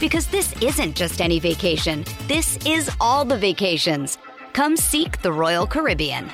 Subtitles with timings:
[0.00, 4.18] Because this isn't just any vacation, this is all the vacations.
[4.52, 6.30] Come seek the Royal Caribbean.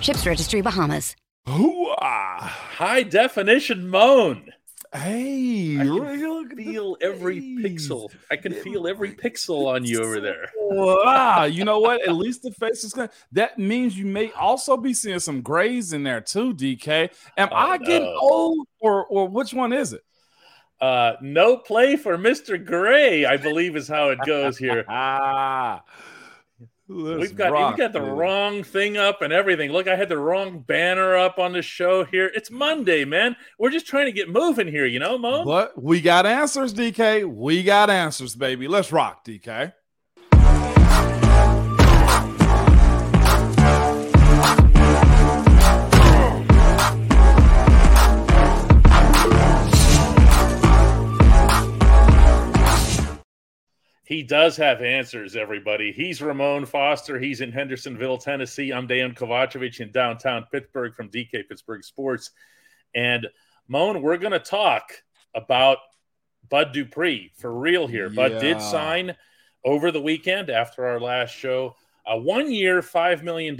[0.00, 1.14] Ships Registry Bahamas.
[1.46, 2.38] Hooah!
[2.40, 4.50] High definition moan.
[4.94, 7.88] Hey, I can feel the every face.
[7.88, 8.10] pixel.
[8.30, 10.50] I can feel every pixel on you over there.
[10.60, 12.06] Wow, you know what?
[12.06, 13.08] At least the face is good.
[13.32, 17.08] That means you may also be seeing some grays in there too, DK.
[17.38, 20.02] Am Oh, I getting old, or or which one is it?
[20.82, 22.62] Uh, no play for Mr.
[22.62, 24.84] Gray, I believe is how it goes here.
[24.88, 25.82] Ah,
[26.88, 29.70] We've got we've got the wrong thing up and everything.
[29.70, 32.30] Look, I had the wrong banner up on the show here.
[32.34, 33.36] It's Monday, man.
[33.58, 35.44] We're just trying to get moving here, you know, Mo.
[35.44, 37.24] But we got answers, DK.
[37.24, 38.68] We got answers, baby.
[38.68, 39.72] Let's rock, DK.
[54.12, 55.90] He does have answers, everybody.
[55.90, 57.18] He's Ramon Foster.
[57.18, 58.70] He's in Hendersonville, Tennessee.
[58.70, 62.30] I'm Dejan Kovacevic in downtown Pittsburgh from DK Pittsburgh Sports.
[62.94, 63.26] And
[63.68, 64.92] Moan, we're going to talk
[65.34, 65.78] about
[66.50, 68.10] Bud Dupree for real here.
[68.10, 69.16] Bud did sign
[69.64, 71.74] over the weekend after our last show
[72.06, 73.56] a one year, $5 million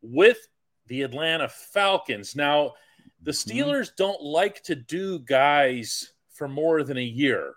[0.00, 0.46] with
[0.86, 2.36] the Atlanta Falcons.
[2.36, 2.74] Now,
[3.20, 3.50] the Mm-hmm.
[3.50, 7.56] Steelers don't like to do guys for more than a year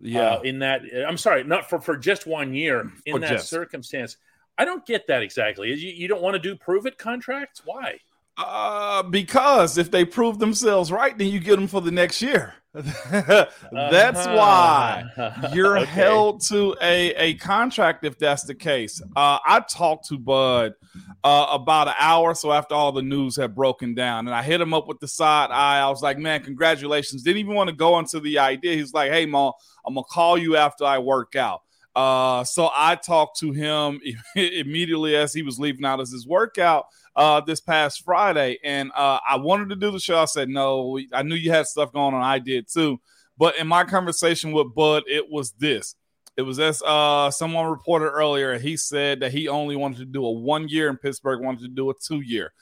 [0.00, 3.48] Yeah, uh, in that i'm sorry not for for just one year in that just.
[3.48, 4.16] circumstance.
[4.58, 5.68] I don't get that exactly.
[5.68, 7.62] You, you don't want to do prove it contracts?
[7.64, 7.98] Why?
[8.36, 12.54] Uh, because if they prove themselves right, then you get them for the next year.
[12.74, 15.04] that's why
[15.52, 15.90] you're Okay.
[15.90, 19.02] held to a, a contract if that's the case.
[19.14, 20.72] Uh, I talked to Bud
[21.22, 24.42] uh, about an hour or so after all the news had broken down, and I
[24.42, 25.80] hit him up with the side eye.
[25.80, 28.74] I was like, "Man, congratulations!" Didn't even want to go into the idea.
[28.74, 29.52] He's like, "Hey, Mo,
[29.86, 31.60] I'm gonna call you after I work out."
[31.94, 34.00] Uh, so I talked to him
[34.34, 36.86] immediately as he was leaving out as his workout
[37.16, 40.18] uh, this past Friday, and uh, I wanted to do the show.
[40.18, 40.98] I said no.
[41.12, 42.22] I knew you had stuff going on.
[42.22, 43.00] I did too.
[43.38, 45.94] But in my conversation with Bud, it was this.
[46.36, 48.58] It was as uh, someone reported earlier.
[48.58, 51.68] He said that he only wanted to do a one year, and Pittsburgh wanted to
[51.68, 52.52] do a two year.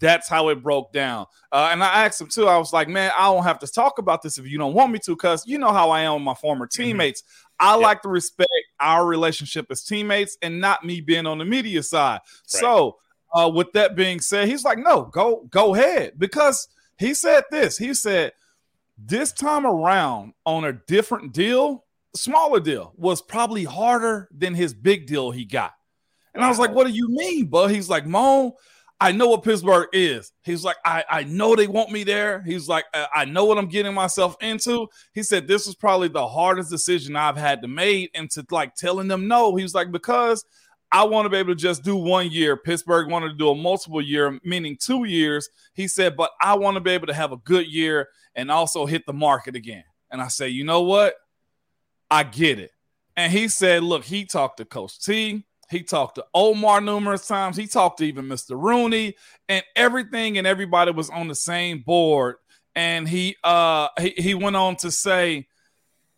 [0.00, 1.26] That's how it broke down.
[1.50, 2.46] Uh, and I asked him too.
[2.46, 4.92] I was like, "Man, I don't have to talk about this if you don't want
[4.92, 7.24] me to, because you know how I am with my former teammates.
[7.58, 7.82] I Yeah.
[7.82, 8.48] like to respect
[8.78, 12.20] our relationship as teammates, and not me being on the media side.
[12.46, 12.98] So,
[13.32, 16.68] uh, with that being said, he's like, "No, go go ahead," because
[16.98, 17.76] he said this.
[17.78, 18.32] He said,
[18.96, 21.84] "This time around on a different deal,
[22.14, 25.74] smaller deal, was probably harder than his big deal he got."
[26.34, 28.56] And I was like, "What do you mean, bud?" He's like, "Mo,
[29.00, 32.68] I know what Pittsburgh is." He's like, "I I know they want me there." He's
[32.68, 36.26] like, "I, I know what I'm getting myself into." He said, "This was probably the
[36.26, 39.54] hardest decision I've had to make," and to like telling them no.
[39.54, 40.44] He was like, "Because."
[40.90, 42.56] I want to be able to just do one year.
[42.56, 45.48] Pittsburgh wanted to do a multiple year, meaning two years.
[45.74, 48.86] He said, but I want to be able to have a good year and also
[48.86, 49.84] hit the market again.
[50.10, 51.14] And I say, you know what?
[52.10, 52.70] I get it.
[53.16, 55.44] And he said, look, he talked to Coach T.
[55.70, 57.56] He talked to Omar numerous times.
[57.56, 58.60] He talked to even Mr.
[58.60, 59.16] Rooney,
[59.48, 62.36] and everything and everybody was on the same board.
[62.74, 65.46] And he uh he, he went on to say,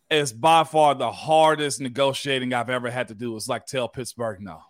[0.09, 3.35] it's by far the hardest negotiating I've ever had to do.
[3.35, 4.61] Is like tell Pittsburgh no.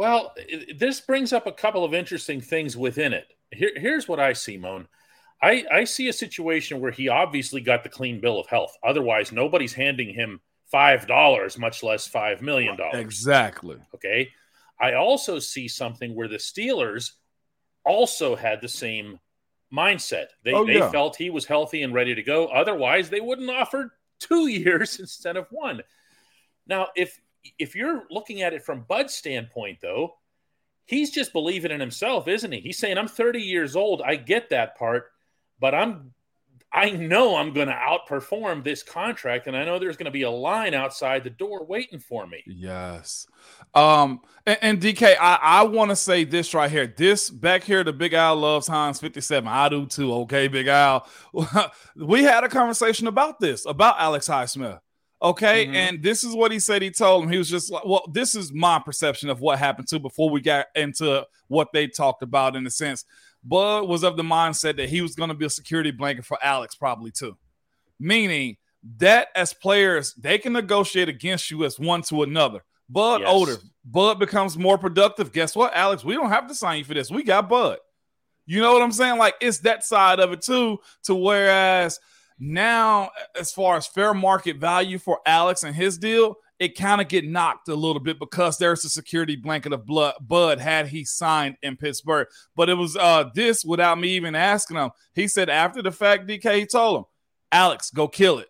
[0.00, 0.34] Well
[0.78, 4.56] this brings up a couple of interesting things within it Here, here's what i see
[4.56, 4.88] moan
[5.42, 9.32] I, I see a situation where he obviously got the clean bill of health otherwise
[9.32, 13.76] nobody's handing him five dollars much less five million dollars Exactly.
[13.94, 14.30] Okay.
[14.80, 17.12] I also see something where the Steelers
[17.84, 19.18] also had the same
[19.74, 20.26] mindset.
[20.44, 20.90] They, Oh, they yeah.
[20.90, 22.46] felt he was healthy and ready to go.
[22.46, 25.82] Otherwise, they wouldn't offer two years instead of one.
[26.66, 27.20] Now, if
[27.58, 30.14] if you're looking at it from Bud's standpoint, though,
[30.86, 32.60] he's just believing in himself, isn't he?
[32.60, 34.02] He's saying, I'm 30 years old.
[34.02, 35.06] I get that part,
[35.58, 36.12] but I'm
[36.72, 40.22] I know I'm going to outperform this contract, and I know there's going to be
[40.22, 42.44] a line outside the door waiting for me.
[42.46, 43.26] Yes.
[43.74, 46.86] Um, and, and DK, I, I want to say this right here.
[46.86, 49.48] This back here, the Big Al loves Heinz 57.
[49.48, 50.12] I do too.
[50.14, 51.08] Okay, Big Al.
[51.96, 54.78] we had a conversation about this, about Alex Highsmith.
[55.22, 55.66] Okay.
[55.66, 55.74] Mm-hmm.
[55.74, 57.30] And this is what he said he told him.
[57.30, 60.40] He was just like, well, this is my perception of what happened to before we
[60.40, 63.04] got into what they talked about in a sense.
[63.42, 66.38] Bud was of the mindset that he was going to be a security blanket for
[66.42, 67.36] Alex, probably too.
[67.98, 68.56] Meaning
[68.98, 72.60] that as players, they can negotiate against you as one to another.
[72.88, 73.30] Bud yes.
[73.30, 75.32] older, Bud becomes more productive.
[75.32, 76.04] Guess what, Alex?
[76.04, 77.10] We don't have to sign you for this.
[77.10, 77.78] We got Bud.
[78.46, 79.18] You know what I'm saying?
[79.18, 80.78] Like it's that side of it too.
[81.04, 82.00] To whereas
[82.40, 87.08] now, as far as fair market value for Alex and his deal, it kind of
[87.08, 91.04] get knocked a little bit because there's a security blanket of blood Bud had he
[91.04, 92.28] signed in Pittsburgh.
[92.56, 94.90] But it was uh this without me even asking him.
[95.14, 97.04] He said after the fact, DK, he told him,
[97.52, 98.48] Alex, go kill it.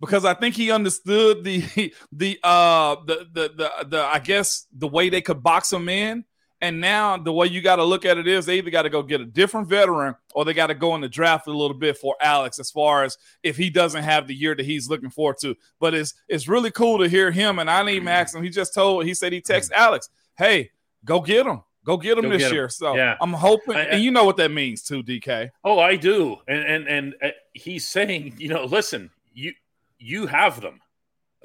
[0.00, 4.88] Because I think he understood the the uh the the the, the I guess the
[4.88, 6.24] way they could box him in
[6.60, 8.90] and now the way you got to look at it is they either got to
[8.90, 11.76] go get a different veteran or they got to go in the draft a little
[11.76, 15.10] bit for Alex as far as if he doesn't have the year that he's looking
[15.10, 15.54] forward to.
[15.78, 17.58] But it's it's really cool to hear him.
[17.58, 18.42] And I didn't even ask him.
[18.42, 20.70] He just told he said he texted Alex, hey,
[21.04, 21.62] go get him.
[21.84, 22.64] Go get him go this get year.
[22.64, 22.70] Him.
[22.70, 23.16] So yeah.
[23.20, 25.50] I'm hoping, I, I, and you know what that means too, DK.
[25.64, 26.36] Oh, I do.
[26.46, 29.52] And and and uh, he's saying, you know, listen, you
[29.98, 30.80] you have them.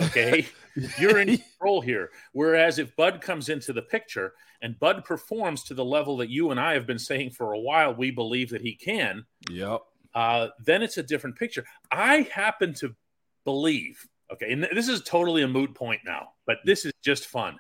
[0.02, 0.48] Okay,
[1.00, 2.10] you're in control here.
[2.34, 4.34] Whereas if Bud comes into the picture
[4.64, 7.60] and Bud performs to the level that you and I have been saying for a
[7.60, 9.26] while, we believe that he can.
[9.52, 9.82] Yep.
[10.16, 11.66] Uh, then it's a different picture.
[11.92, 12.96] I happen to
[13.44, 14.08] believe.
[14.32, 17.58] Okay, and this is totally a moot point now, but this is just fun.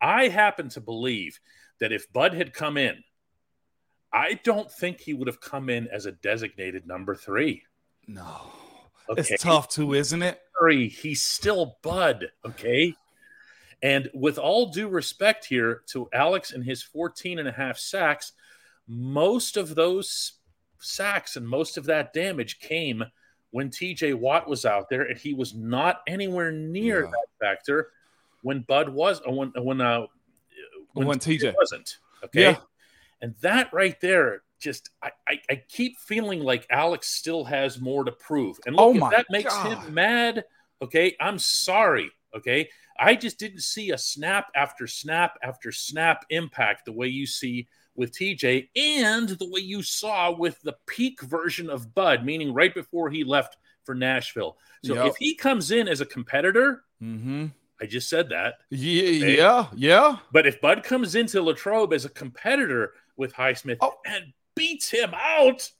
[0.00, 1.40] I happen to believe
[1.80, 3.02] that if Bud had come in,
[4.12, 7.62] I don't think he would have come in as a designated number three.
[8.06, 8.52] No.
[9.08, 9.22] Okay.
[9.22, 10.38] It's tough too, isn't it?
[10.70, 12.26] He's still Bud.
[12.44, 12.94] Okay.
[13.82, 18.32] And with all due respect here to Alex and his 14 and a half sacks,
[18.86, 20.34] most of those
[20.78, 23.04] sacks and most of that damage came
[23.50, 27.10] when TJ Watt was out there, and he was not anywhere near yeah.
[27.10, 27.90] that factor
[28.42, 30.06] when Bud was, uh, when when uh,
[30.94, 31.98] when, when TJ wasn't.
[32.24, 32.56] Okay, yeah.
[33.20, 38.04] and that right there just I, I, I, keep feeling like Alex still has more
[38.04, 38.58] to prove.
[38.64, 39.84] And look, oh if that makes God.
[39.84, 40.44] him mad,
[40.80, 42.10] okay, I'm sorry.
[42.36, 42.68] Okay.
[42.98, 47.68] I just didn't see a snap after snap after snap impact the way you see
[47.94, 52.74] with TJ and the way you saw with the peak version of Bud, meaning right
[52.74, 54.56] before he left for Nashville.
[54.84, 55.06] So yep.
[55.06, 57.46] if he comes in as a competitor, mm-hmm.
[57.80, 58.54] I just said that.
[58.70, 59.36] Yeah, okay?
[59.36, 60.16] yeah, yeah.
[60.32, 63.94] But if Bud comes into Latrobe as a competitor with Highsmith oh.
[64.06, 65.70] and beats him out.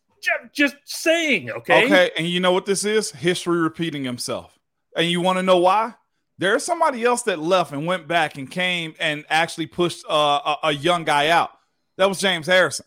[0.53, 1.85] Just saying, okay?
[1.85, 3.11] Okay, and you know what this is?
[3.11, 4.57] History repeating himself.
[4.97, 5.95] And you want to know why?
[6.39, 10.69] There's somebody else that left and went back and came and actually pushed uh, a,
[10.69, 11.51] a, young guy out.
[11.99, 12.87] That was James Harrison.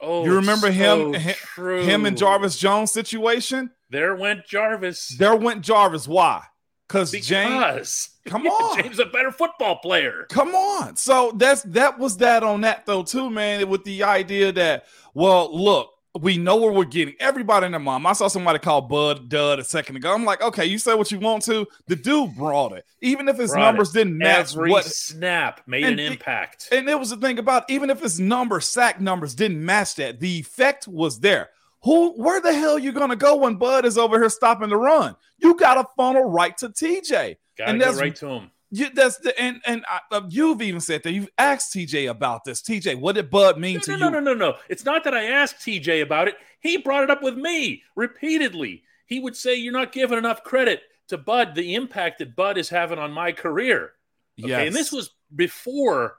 [0.00, 1.82] Oh, you remember so him, true.
[1.82, 3.70] him and Jarvis Jones situation?
[3.90, 5.08] There went Jarvis.
[5.18, 6.08] There went Jarvis.
[6.08, 6.44] Why?
[6.88, 10.26] Because James, come on, James a better football player.
[10.30, 10.96] Come on.
[10.96, 13.68] So that's that was that on that though too, man.
[13.68, 17.14] With the idea that well, look, we know where we're getting.
[17.18, 18.06] Everybody in their mom.
[18.06, 20.14] I saw somebody call Bud Dud a second ago.
[20.14, 21.66] I'm like, okay, you say what you want to.
[21.86, 23.98] The dude brought it, even if his brought numbers it.
[23.98, 24.54] didn't match.
[24.54, 26.68] Every what snap made an impact.
[26.70, 30.20] And it was the thing about even if his number sack numbers didn't match that,
[30.20, 31.50] the effect was there.
[31.82, 35.16] Who, where the hell you gonna go when Bud is over here stopping the run?
[35.38, 38.50] You got to funnel right to TJ, got and that's right to him.
[38.74, 42.42] You, that's the and and I, uh, you've even said that you've asked TJ about
[42.42, 42.60] this.
[42.60, 44.00] TJ, what did Bud mean no, to no, you?
[44.00, 44.56] No, no, no, no.
[44.68, 46.34] It's not that I asked TJ about it.
[46.58, 48.82] He brought it up with me repeatedly.
[49.06, 51.54] He would say, "You're not giving enough credit to Bud.
[51.54, 53.92] The impact that Bud is having on my career."
[54.40, 54.66] Okay, yes.
[54.66, 56.16] and this was before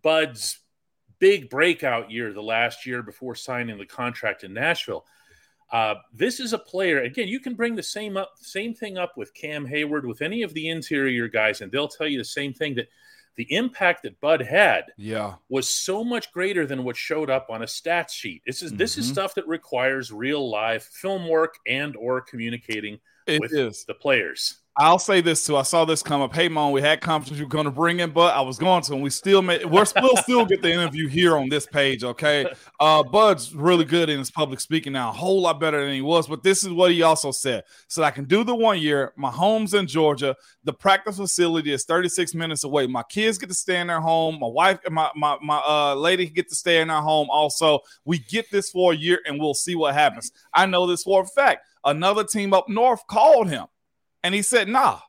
[0.00, 0.60] Bud's
[1.18, 5.04] big breakout year, the last year before signing the contract in Nashville.
[5.72, 7.00] Uh, this is a player.
[7.02, 10.42] Again, you can bring the same up, same thing up with Cam Heyward, with any
[10.42, 12.88] of the interior guys, and they'll tell you the same thing that
[13.36, 17.62] the impact that Bud had, yeah, was so much greater than what showed up on
[17.62, 18.42] a stats sheet.
[18.46, 18.78] This is mm-hmm.
[18.78, 19.14] this is mm-hmm.
[19.14, 23.84] stuff that requires real live film work and or communicating it with is.
[23.86, 24.58] the players.
[24.78, 25.58] I'll say this too.
[25.58, 26.34] I saw this come up.
[26.34, 28.82] Hey, Mon, we had confidence you were going to bring in, but I was going
[28.84, 29.66] to, and we still made.
[29.66, 32.02] We're still still get the interview here on this page.
[32.02, 32.46] Okay,
[32.80, 36.00] uh, Bud's really good in his public speaking now, a whole lot better than he
[36.00, 36.26] was.
[36.26, 39.12] But this is what he also said: so I can do the one year.
[39.14, 40.34] My home's in Georgia.
[40.64, 42.86] The practice facility is 36 minutes away.
[42.86, 44.38] My kids get to stay in their home.
[44.40, 47.28] My wife, my my my uh, lady get to stay in our home.
[47.30, 50.32] Also, we get this for a year, and we'll see what happens.
[50.54, 51.66] I know this for a fact.
[51.84, 53.66] Another team up north called him
[54.22, 55.00] and he said, nah,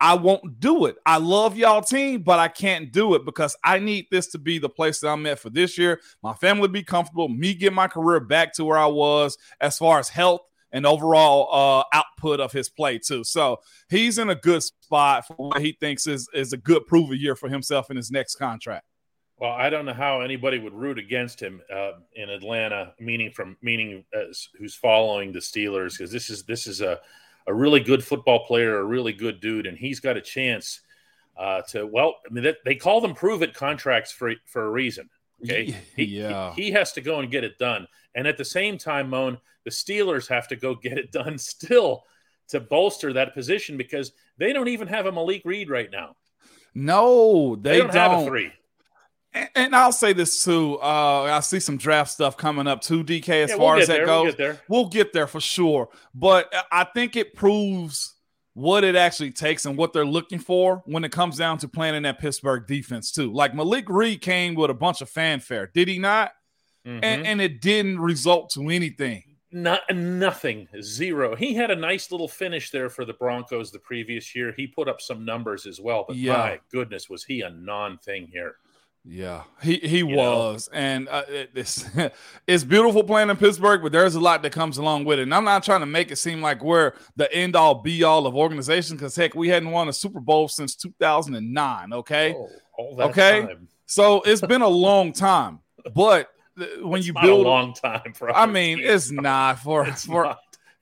[0.00, 0.96] I won't do it.
[1.04, 4.58] I love y'all team, but I can't do it because I need this to be
[4.58, 6.00] the place that I'm at for this year.
[6.22, 9.98] My family be comfortable, me get my career back to where I was as far
[9.98, 13.24] as health and overall uh, output of his play too.
[13.24, 13.58] So
[13.88, 17.34] he's in a good spot for what he thinks is is a good prove year
[17.34, 18.84] for himself in his next contract.
[19.38, 23.56] Well, I don't know how anybody would root against him uh, in Atlanta, meaning from
[23.62, 27.00] meaning as, who's following the Steelers because this is this is a
[27.48, 30.80] a really good football player, a really good dude, and he's got a chance
[31.36, 31.86] uh, to.
[31.86, 35.08] Well, I mean, they call them prove it contracts for for a reason.
[35.42, 38.44] Okay, he, yeah, he, he, has to go and get it done, and at the
[38.44, 42.04] same time, Moan, the Steelers have to go get it done still
[42.48, 46.16] to bolster that position because they don't even have a Malik Reed right now.
[46.74, 48.52] No, they, they don't, don't, have a three.
[49.34, 50.78] And, I'll say this too.
[50.80, 53.44] Uh, I see some draft stuff coming up too, DK.
[53.44, 54.06] As yeah, far we'll as that there.
[54.06, 54.60] goes, we'll get, there.
[54.68, 55.88] we'll get there for sure.
[56.14, 58.14] But I think it proves
[58.54, 61.94] what it actually takes and what they're looking for when it comes down to playing
[61.94, 63.32] in that Pittsburgh defense too.
[63.32, 66.32] Like Malik Reed came with a bunch of fanfare, did he not?
[66.84, 67.04] Mm-hmm.
[67.04, 69.22] And, and it didn't result to anything.
[69.52, 71.36] Not nothing, zero.
[71.36, 74.52] He had a nice little finish there for the Broncos the previous year.
[74.56, 76.32] He put up some numbers as well, but yeah.
[76.32, 78.56] my goodness, was he a non-thing here?
[79.04, 80.78] Yeah, he he you was, know?
[80.78, 81.88] and uh, it, it's
[82.46, 85.22] it's beautiful playing in Pittsburgh, but there's a lot that comes along with it.
[85.22, 88.26] And I'm not trying to make it seem like we're the end all be all
[88.26, 91.92] of organization, because heck, we hadn't won a Super Bowl since 2009.
[91.92, 92.34] Okay,
[92.78, 93.68] oh, okay, time.
[93.86, 95.60] so it's been a long time,
[95.94, 96.28] but
[96.82, 100.24] when it's you build a long time, for I mean, it's not for it's for.
[100.24, 100.38] Not.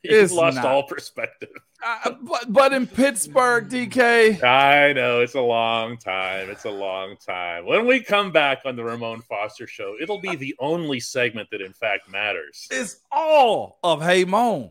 [0.08, 0.64] He's lost not.
[0.64, 1.50] all perspective.
[1.84, 4.42] Uh, but, but in Pittsburgh, DK.
[4.42, 6.50] I know it's a long time.
[6.50, 7.66] It's a long time.
[7.66, 11.60] When we come back on the Ramon Foster show, it'll be the only segment that
[11.60, 12.66] in fact matters.
[12.70, 14.70] It's all of Hey Moan.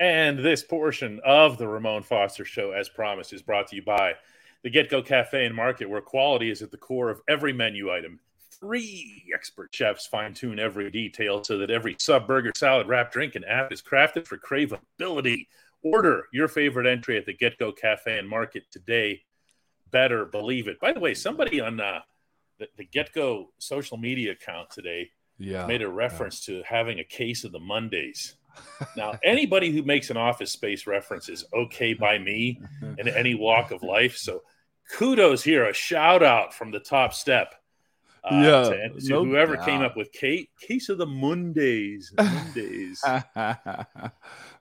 [0.00, 4.14] And this portion of the Ramon Foster Show, as promised, is brought to you by
[4.62, 7.92] the Get Go Cafe and Market, where quality is at the core of every menu
[7.92, 8.18] item.
[8.50, 13.34] Three expert chefs fine tune every detail so that every sub, burger, salad, wrap, drink,
[13.34, 15.48] and app is crafted for craveability.
[15.82, 19.22] Order your favorite entry at the Get Go Cafe and Market today.
[19.90, 20.80] Better believe it.
[20.80, 22.00] By the way, somebody on uh,
[22.58, 26.56] the, the Get Go social media account today yeah, made a reference yeah.
[26.56, 28.36] to having a case of the Mondays.
[28.96, 32.60] Now, anybody who makes an office space reference is okay by me
[32.98, 34.16] in any walk of life.
[34.16, 34.42] So
[34.92, 37.54] kudos here, a shout out from the top step.
[38.22, 42.12] Uh, Yeah, to, to no whoever came up with Kate, case of the Mondays.
[42.18, 43.00] Mondays.
[43.02, 44.12] that,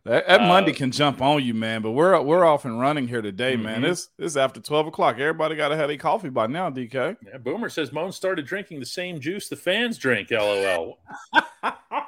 [0.06, 1.82] that Monday Uh, can jump on you, man.
[1.82, 3.82] But we're we're off and running here today, man.
[3.82, 3.90] Mhm.
[3.92, 5.16] It's it's after twelve o'clock.
[5.20, 7.18] Everybody got to have a coffee by now, DK.
[7.26, 10.32] Yeah, Boomer says Moan started drinking the same juice the fans drink.
[10.32, 11.00] LOL.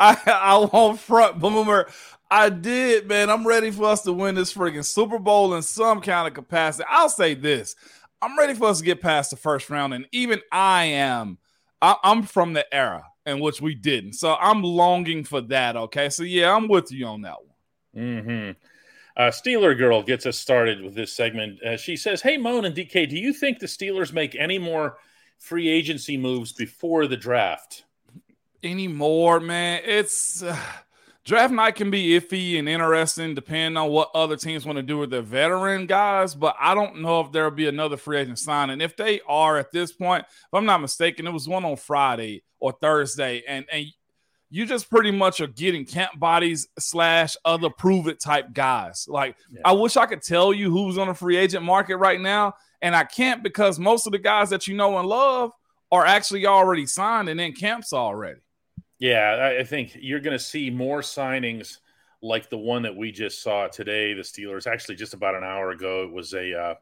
[0.02, 1.88] I I won't front boomer.
[2.30, 3.28] I did, man.
[3.28, 6.86] I'm ready for us to win this freaking Super Bowl in some kind of capacity.
[6.90, 7.76] I'll say this:
[8.22, 11.38] I'm ready for us to get past the first round, and even I am.
[11.82, 15.76] I, I'm from the era in which we didn't, so I'm longing for that.
[15.76, 17.36] Okay, so yeah, I'm with you on that
[17.94, 18.04] one.
[18.24, 18.50] hmm
[19.16, 21.62] Uh, Steeler Girl gets us started with this segment.
[21.62, 24.98] Uh, she says, Hey, Moan and DK, do you think the Steelers make any more
[25.38, 27.84] free agency moves before the draft?
[28.62, 29.82] Anymore, man.
[29.84, 30.56] It's uh,
[31.24, 34.98] draft night can be iffy and interesting depending on what other teams want to do
[34.98, 36.34] with their veteran guys.
[36.34, 38.80] But I don't know if there'll be another free agent signing.
[38.80, 42.42] If they are at this point, if I'm not mistaken, it was one on Friday
[42.58, 43.86] or Thursday, and and
[44.52, 49.06] you just pretty much are getting camp bodies slash other prove it type guys.
[49.08, 49.60] Like Yeah.
[49.64, 52.94] I wish I could tell you who's on the free agent market right now, and
[52.96, 55.52] I can't because most of the guys that you know and love
[55.92, 58.40] are actually already signed and in camps already.
[59.00, 61.78] Yeah, I, think you're going to see more signings
[62.22, 64.12] like the one that we just saw today.
[64.12, 66.74] The Steelers, actually, just about an hour ago, it was a uh,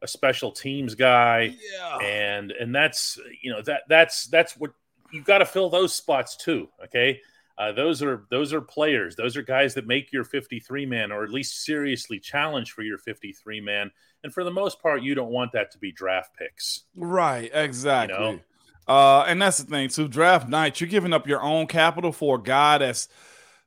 [0.00, 1.98] a special teams guy, Yeah.
[1.98, 4.72] and and that's you know that that's that's what
[5.12, 6.70] you've got to fill those spots too.
[6.84, 7.20] Okay,
[7.58, 9.16] uh, those are those are players.
[9.16, 12.98] Those are guys that make your 53 man, or at least seriously challenge for your
[12.98, 13.90] 53 man.
[14.24, 16.84] And for the most part, you don't want that to be draft picks.
[16.96, 18.18] Right, exactly.
[18.18, 18.40] know?
[18.88, 20.08] Uh, and that's the thing too.
[20.08, 23.08] Draft night, you're giving up your own capital for a guy that's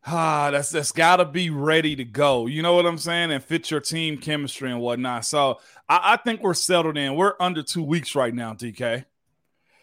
[0.08, 2.48] ah, that's that's got to be ready to go.
[2.48, 5.26] You know what I'm saying, and fit your team chemistry and whatnot.
[5.26, 7.16] So I, I think we're settled in.
[7.16, 9.06] We're under two weeks right now, DK,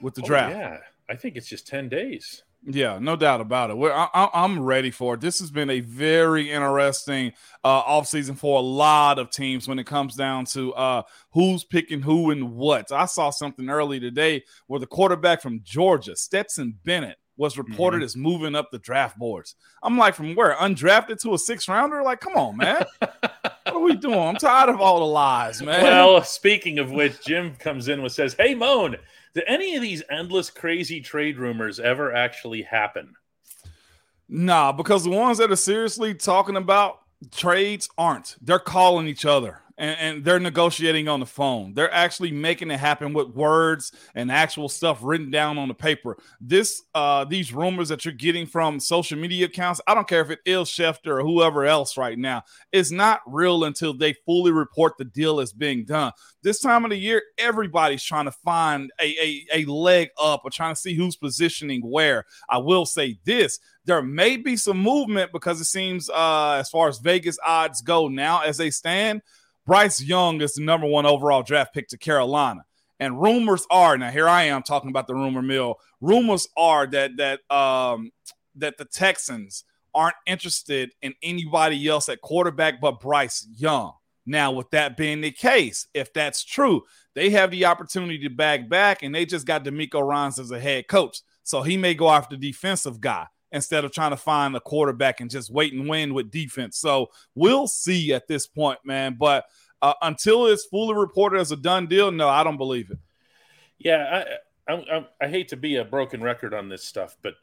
[0.00, 0.56] with the Oh, draft.
[0.56, 0.78] yeah,
[1.08, 2.42] I think it's just 10 days.
[2.64, 3.78] Yeah, no doubt about it.
[3.78, 5.20] We're, I, I'm ready for it.
[5.20, 7.32] This has been a very interesting
[7.64, 12.02] uh, offseason for a lot of teams when it comes down to uh, who's picking
[12.02, 12.90] who and what.
[12.90, 18.16] I saw something early today where the quarterback from Georgia, Stetson Bennett, was reported as
[18.16, 19.54] moving up the draft boards.
[19.82, 20.54] I'm like, from where?
[20.56, 22.02] Undrafted to a six rounder?
[22.02, 22.84] Like, come on, man.
[22.98, 24.18] what are we doing?
[24.18, 25.82] I'm tired of all the lies, man.
[25.84, 28.96] Well, speaking of which, Jim comes in and says, Hey, Moan,
[29.38, 33.14] do any of these endless crazy trade rumors ever actually happen?
[34.28, 38.36] Nah, because the ones that are seriously talking about trades aren't.
[38.42, 41.72] They're calling each other and, and they're negotiating on the phone.
[41.72, 46.18] They're actually making it happen with words and actual stuff written down on the paper.
[46.40, 50.30] This uh these rumors that you're getting from social media accounts, I don't care if
[50.30, 54.98] it is Schefter or whoever else right now, it's not real until they fully report
[54.98, 56.12] the deal is being done.
[56.42, 60.50] This time of the year, everybody's trying to find a, a, a leg up or
[60.50, 62.24] trying to see who's positioning where.
[62.48, 66.88] I will say this there may be some movement because it seems, uh, as far
[66.88, 69.22] as Vegas odds go now, as they stand,
[69.68, 72.64] Bryce Young is the number one overall draft pick to Carolina.
[72.98, 75.74] And rumors are now here I am talking about the rumor mill.
[76.00, 78.10] Rumors are that that um
[78.56, 83.92] that the Texans aren't interested in anybody else at quarterback but Bryce Young.
[84.24, 86.82] Now, with that being the case, if that's true,
[87.14, 90.60] they have the opportunity to back back, and they just got DeMeco Ryans as a
[90.60, 91.20] head coach.
[91.42, 95.20] So he may go after the defensive guy instead of trying to find a quarterback
[95.20, 96.78] and just wait and win with defense.
[96.78, 99.16] So we'll see at this point, man.
[99.18, 99.44] But
[99.80, 102.98] uh, until it's fully reported as a done deal, no, I don't believe it.
[103.78, 104.24] Yeah,
[104.68, 107.34] I, I, I, I hate to be a broken record on this stuff, but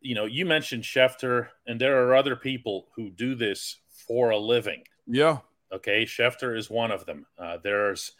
[0.00, 4.38] you know, you mentioned Schefter, and there are other people who do this for a
[4.38, 4.82] living.
[5.06, 5.38] Yeah.
[5.72, 7.26] Okay, Schefter is one of them.
[7.38, 8.12] Uh, there's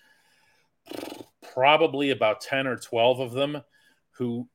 [1.55, 3.63] probably about 10 or 12 of them
[4.13, 4.49] who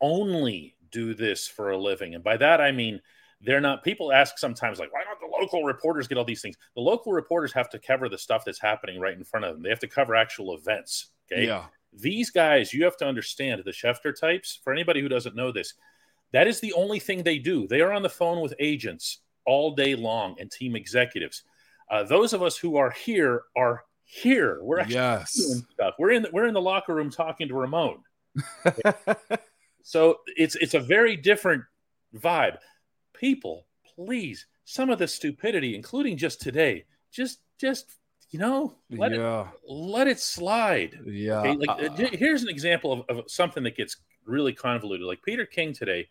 [0.00, 2.14] only do this for a living.
[2.14, 3.00] And by that, I mean,
[3.40, 6.56] they're not, people ask sometimes, like, why don't the local reporters get all these things?
[6.74, 9.62] The local reporters have to cover the stuff that's happening right in front of them,
[9.62, 11.10] they have to cover actual events.
[11.32, 11.46] Okay.
[11.46, 11.64] Yeah.
[11.92, 14.60] These guys, you have to understand the Schefter types.
[14.62, 15.74] For anybody who doesn't know this,
[16.32, 17.66] that is the only thing they do.
[17.66, 21.42] They are on the phone with agents all day long and team executives.
[21.90, 24.58] Uh, those of us who are here are here.
[24.62, 25.34] We're actually Yes.
[25.34, 25.94] doing stuff.
[25.98, 28.02] We're in the, we're in the locker room talking to Ramon.
[29.82, 31.64] so it's it's a very different
[32.16, 32.58] vibe.
[33.12, 33.66] People,
[33.96, 37.96] please, some of the stupidity, including just today, just just
[38.30, 39.48] you know, let it yeah.
[39.66, 40.98] let it slide.
[41.04, 41.40] Yeah.
[41.40, 45.06] Okay, like uh, here's an example of, of something that gets really convoluted.
[45.06, 46.08] Like Peter King today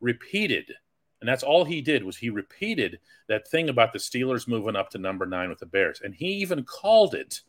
[0.00, 0.72] repeated
[1.20, 4.90] And that's all he did was he repeated that thing about the Steelers moving up
[4.90, 6.00] to number nine with the Bears.
[6.02, 7.42] And he even called it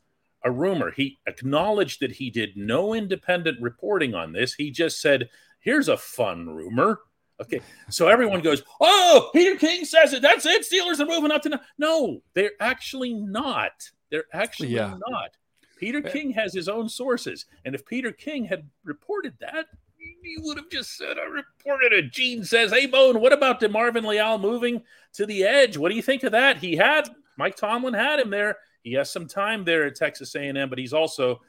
[0.44, 0.92] a rumor.
[0.92, 4.54] He acknowledged that he did no independent reporting on this.
[4.54, 5.30] He just said,
[5.62, 7.00] here's a fun rumor.
[7.42, 7.62] Okay.
[7.90, 10.22] So everyone goes, oh, Peter King says it.
[10.22, 10.64] That's it.
[10.64, 11.60] Steelers are moving up to no.
[11.80, 13.72] No, they're actually not.
[14.12, 14.98] They're actually Yeah.
[15.10, 15.32] not.
[15.78, 17.46] Peter King has his own sources.
[17.66, 19.66] And if Peter King had reported that,
[19.98, 22.12] he would have just said, I reported it.
[22.12, 25.78] Gene says, Hey, Bone, what about DeMarvin Leal moving to the edge?
[25.78, 26.58] What do you think of that?
[26.58, 28.58] He had Mike Tomlin had him there.
[28.84, 31.42] He has some time there at Texas A&M, but he's also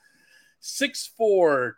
[0.63, 1.73] 6'4",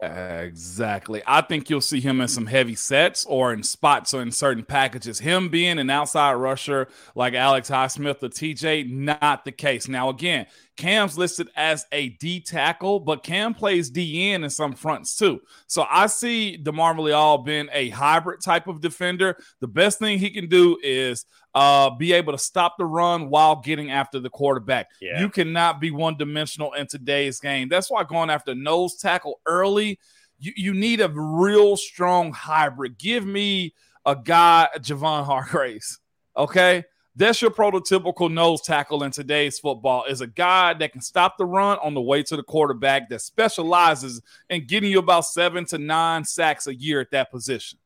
[0.00, 0.44] 294.
[0.44, 1.22] Exactly.
[1.26, 4.64] I think you'll see him in some heavy sets or in spots or in certain
[4.64, 5.20] packages.
[5.20, 9.88] Him being an outside rusher like Alex Highsmith or TJ, not the case.
[9.88, 15.16] Now, again, Cam's listed as a D tackle, but Cam plays DN in some fronts
[15.16, 15.40] too.
[15.66, 19.36] So I see DeMar Leal being a hybrid type of defender.
[19.60, 23.56] The best thing he can do is uh, be able to stop the run while
[23.56, 24.88] getting after the quarterback.
[25.00, 25.20] Yeah.
[25.20, 27.68] You cannot be one dimensional in today's game.
[27.68, 29.98] That's why going after nose tackle early,
[30.38, 32.98] you, you need a real strong hybrid.
[32.98, 35.98] Give me a guy, Javon Hargraves.
[36.36, 36.84] Okay.
[37.18, 41.46] That's your prototypical nose tackle in today's football is a guy that can stop the
[41.46, 45.78] run on the way to the quarterback that specializes in getting you about seven to
[45.78, 47.78] nine sacks a year at that position.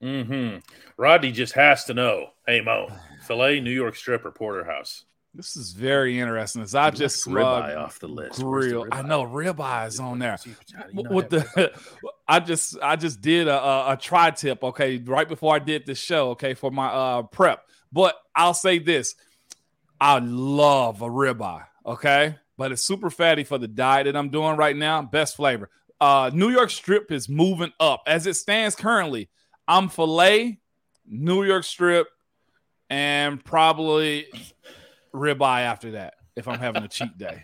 [0.00, 0.58] Mm-hmm.
[0.96, 2.28] Rodney just has to know.
[2.46, 2.88] Hey, Mo,
[3.26, 5.04] filet, New York strip, or porterhouse?
[5.34, 6.62] This is very interesting.
[6.62, 8.42] As I just ribeye off the list.
[8.42, 8.88] Where's the.
[8.92, 10.30] I know ribeye is on there.
[10.30, 10.50] How do
[10.92, 11.72] you not with the
[12.28, 15.86] I just I just did a, a, a tri tip okay right before I did
[15.86, 19.14] this show okay for my uh prep but I'll say this.
[20.00, 22.36] I love a ribeye okay?
[22.56, 25.02] But it's super fatty for the diet that I'm doing right now.
[25.02, 25.70] Best flavor.
[26.00, 28.02] Uh New York strip is moving up.
[28.06, 29.28] As it stands currently
[29.68, 30.58] I'm filet
[31.06, 32.08] New York strip
[32.88, 34.26] and probably
[35.14, 37.42] ribeye after that if I'm having a cheat day.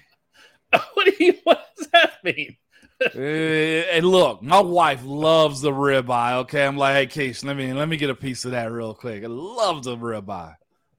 [0.94, 1.34] What do you?
[1.44, 2.56] What does that mean?
[3.00, 6.34] Eh, and look, my wife loves the ribeye.
[6.40, 8.94] Okay, I'm like, hey, Case, let me let me get a piece of that real
[8.94, 9.22] quick.
[9.22, 10.54] I love the ribeye.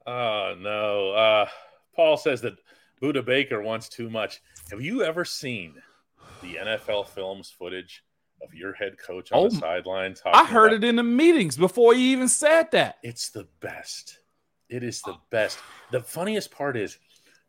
[0.06, 1.10] Oh no.
[1.12, 1.46] Uh,
[1.96, 2.54] Paul says that
[3.02, 4.40] Budda Baker wants too much.
[4.70, 5.74] Have you ever seen
[6.42, 8.04] the NFL films footage
[8.42, 10.14] of your head coach on Oh, the sideline?
[10.24, 12.98] I heard about- it in the meetings before he even said that.
[13.02, 14.18] It's the best.
[14.68, 15.58] It is the best.
[15.90, 16.98] The funniest part is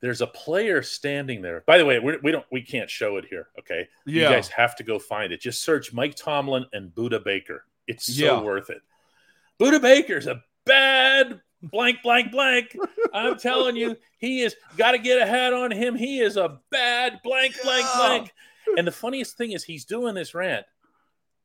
[0.01, 1.63] there's a player standing there.
[1.67, 3.47] By the way, we're, we don't we can't show it here.
[3.59, 4.29] Okay, Yeah.
[4.29, 5.41] you guys have to go find it.
[5.41, 7.65] Just search Mike Tomlin and Budda Baker.
[7.87, 8.41] It's so Yeah.
[8.41, 8.81] worth it.
[9.59, 12.75] Budda Baker's a bad blank blank blank.
[13.13, 15.95] I'm telling you, he is got to get a hat on him.
[15.95, 17.97] He is a bad blank blank Yeah.
[17.97, 18.33] blank.
[18.77, 20.65] And the funniest thing is he's doing this rant.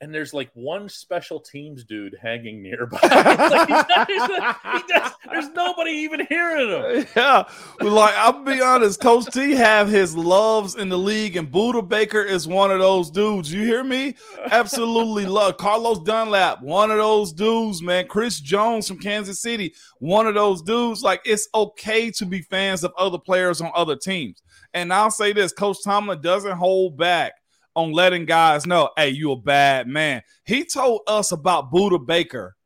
[0.04, 2.98] And there's like one special teams dude hanging nearby.
[3.02, 7.06] Like not- there's, does- there's nobody even hearing him.
[7.16, 7.44] Yeah,
[7.80, 11.88] well, like I'll be honest, Coach T have his loves in the league, and Budda
[11.88, 13.50] Baker is one of those dudes.
[13.50, 14.14] You hear me?
[14.50, 18.06] Absolutely love Carlos Dunlap, one of those dudes, man.
[18.06, 21.02] Chris Jones from Kansas City, one of those dudes.
[21.02, 24.42] Like it's okay to be fans of other players on other teams.
[24.74, 27.32] And I'll say this: Coach Tomlin doesn't hold back
[27.74, 32.56] on letting guys know, "Hey, you a bad man." He told us about Budda Baker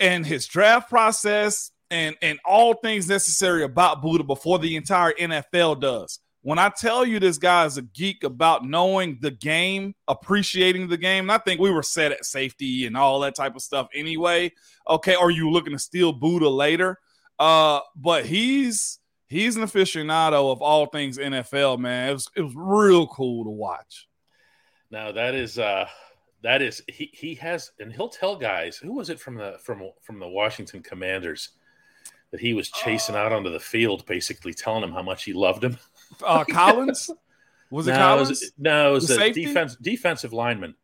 [0.00, 5.80] and his draft process and and all things necessary about Budda before the entire NFL
[5.80, 6.20] does.
[6.42, 10.96] When I tell you this guy is a geek about knowing the game, appreciating the
[10.96, 14.52] game, I think we were set at safety and all that type of stuff anyway.
[14.88, 16.98] Okay, or you looking to steal Budda later?
[17.38, 18.98] Uh, but he's
[19.28, 22.10] he's an aficionado of all things NFL, man.
[22.10, 24.08] It was it was real cool to watch.
[24.90, 25.86] Now that is uh
[26.42, 29.82] that is he he has and he'll tell guys who was it from the from
[30.02, 31.50] from the Washington Commanders
[32.30, 35.64] that he was chasing out onto the field, basically telling him how much he loved
[35.64, 35.78] him.
[36.22, 37.10] Uh, Collins
[37.70, 38.28] was it no, Collins?
[38.28, 40.74] was, no, it was The a defense defensive lineman.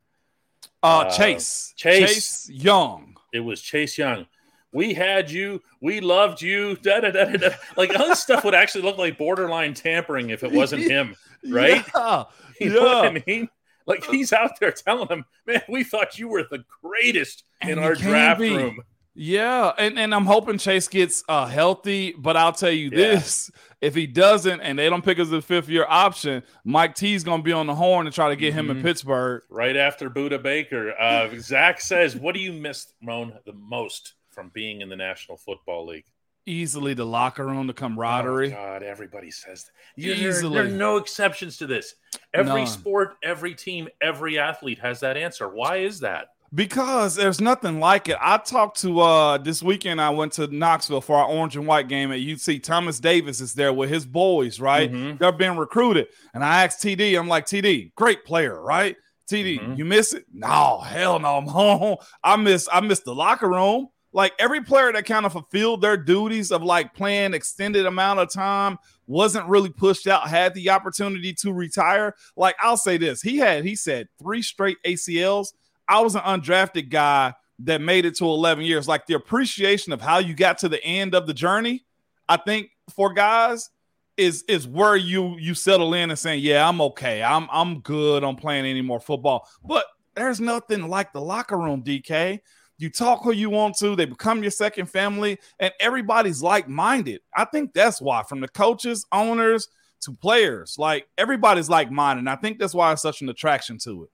[0.82, 2.08] uh, uh, Chase Chase.
[2.14, 3.16] Chase Young.
[3.32, 4.26] It was Chase Young.
[4.74, 5.62] We had you.
[5.80, 6.76] We loved you.
[6.76, 7.50] Da, da, da, da.
[7.76, 11.14] Like all this stuff would actually look like borderline tampering if it wasn't him,
[11.48, 11.84] right?
[11.96, 12.24] Yeah.
[12.60, 13.48] You know what I mean?
[13.86, 17.94] Like he's out there telling them, "Man, we thought you were the greatest in our
[17.96, 18.56] draft be.
[18.56, 18.78] room."
[19.16, 22.96] Yeah, and, and I'm hoping Chase gets uh, healthy, but I'll tell you Yeah.
[22.96, 27.24] this: if he doesn't, and they don't pick as a fifth year option, Mike T's
[27.24, 28.82] gonna be on the horn to try to get him in Mhm.
[28.82, 29.42] Pittsburgh.
[29.50, 34.50] Right after Budda Baker, uh, Zach says, "What do you miss, Ramon, the most from
[34.52, 36.04] being in the National Football League?"
[36.46, 38.52] Easily the locker room, the camaraderie.
[38.52, 39.72] Oh, God, everybody says that.
[40.02, 40.56] There- Easily.
[40.56, 41.94] There are no exceptions to this.
[42.34, 42.66] Every None.
[42.66, 45.48] sport, every team, every athlete has that answer.
[45.48, 46.26] Why is that?
[46.54, 48.16] Because there's nothing like it.
[48.20, 50.00] I talked to uh this weekend.
[50.00, 52.62] I went to Knoxville for our orange and white game at UT.
[52.62, 54.92] Thomas Davis is there with his boys, right?
[54.92, 55.18] Mhm.
[55.18, 56.08] They're being recruited.
[56.34, 58.96] And I asked TD, I'm like, TD, great player, right?
[59.28, 59.78] TD, Mhm.
[59.78, 60.26] you miss it?
[60.32, 61.38] No, hell no.
[61.38, 61.96] I'm home.
[62.22, 63.88] I miss I miss the locker room.
[64.14, 68.32] Like every player that kind of fulfilled their duties of like playing extended amount of
[68.32, 72.14] time wasn't really pushed out, had the opportunity to retire.
[72.36, 75.48] Like I'll say this, he had he said three straight ACLs.
[75.88, 78.86] I was an undrafted guy that made it to 11 years.
[78.86, 81.84] Like the appreciation of how you got to the end of the journey,
[82.28, 83.68] I think for guys
[84.16, 87.20] is is where you you settle in and saying, "Yeah, I'm okay.
[87.20, 91.82] I'm I'm good on playing any more football." But there's nothing like the locker room,
[91.82, 92.38] DK.
[92.78, 97.20] You talk who you want to, they become your second family, and everybody's like minded.
[97.34, 99.68] I think that's why, from the coaches, owners
[100.00, 102.26] to players, like everybody's like minded.
[102.28, 104.10] I think that's why it's such an attraction to it.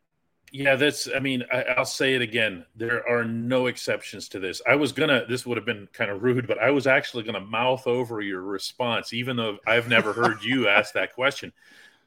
[0.53, 1.09] Yeah, that's.
[1.15, 2.67] I mean, I, I'll say it again.
[2.75, 4.61] There are no exceptions to this.
[4.69, 5.25] I was gonna.
[5.29, 8.43] This would have been kind of rude, but I was actually gonna mouth over your
[8.43, 11.53] response, even though I've never heard you ask that question,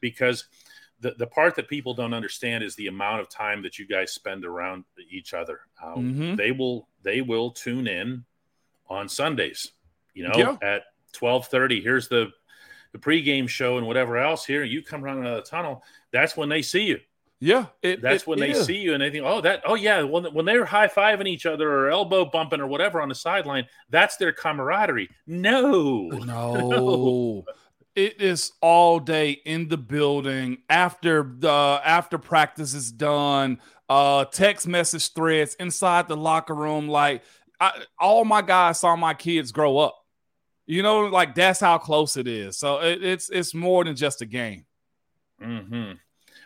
[0.00, 0.44] because
[1.00, 4.12] the the part that people don't understand is the amount of time that you guys
[4.12, 5.60] spend around each other.
[5.82, 6.36] Um, Mhm.
[6.36, 6.88] They will.
[7.02, 8.24] They will tune in
[8.88, 9.72] on Sundays.
[10.14, 10.56] You know, Yeah.
[10.62, 11.80] at twelve thirty.
[11.80, 12.32] Here's the
[12.92, 14.46] the pregame show and whatever else.
[14.46, 15.82] Here, you come running out of the tunnel.
[16.12, 17.00] That's when they see you
[17.40, 18.62] Yeah, it, that's it- when they yeah.
[18.62, 21.44] see you and they think, oh, that, oh yeah, when when they're high fiving each
[21.44, 25.10] other or elbow bumping or whatever on the sideline, that's their camaraderie.
[25.26, 27.44] No, No.
[27.94, 33.60] It is all day in the building after the after practice is done.
[33.88, 36.88] Uh, text message threads inside the locker room.
[36.88, 37.22] Like
[37.60, 39.96] I, all my guys saw my kids grow up.
[40.66, 42.58] You know, like that's how close it is.
[42.58, 44.64] So it, it's it's more than just a game.
[45.40, 45.92] hmm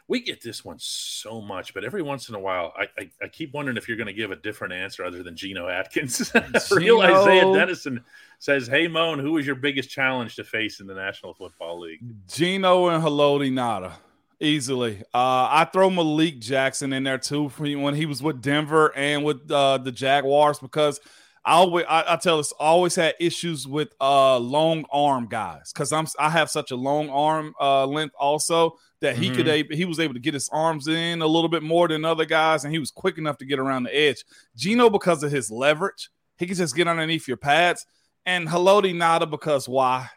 [0.09, 3.29] we get this one so much, but every once in a while, I I, I
[3.29, 6.33] keep wondering if you're going to give a different answer other than Geno Atkins.
[6.71, 8.03] Real Isaiah Dennison
[8.39, 12.01] says, "Hey Moan, who was your biggest challenge to face in the National Football League?"
[12.27, 13.93] Geno and Haloti Ngata
[14.41, 15.01] easily.
[15.15, 19.25] Uh, I throw Malik Jackson in there too for when he was with Denver and
[19.25, 21.01] with uh, the Jaguars because
[21.49, 25.93] I always I, I tell us always had issues with uh, long arm guys because
[25.93, 29.73] I'm I have such a long arm uh, length also that he could Mhm.
[29.73, 32.25] a- he was able to get his arms in a little bit more than other
[32.27, 34.25] guys and he was quick enough to get around the edge.
[34.57, 37.87] Geno because of his leverage, he could just get underneath your pads.
[38.27, 40.09] And Haloti Ngata because why?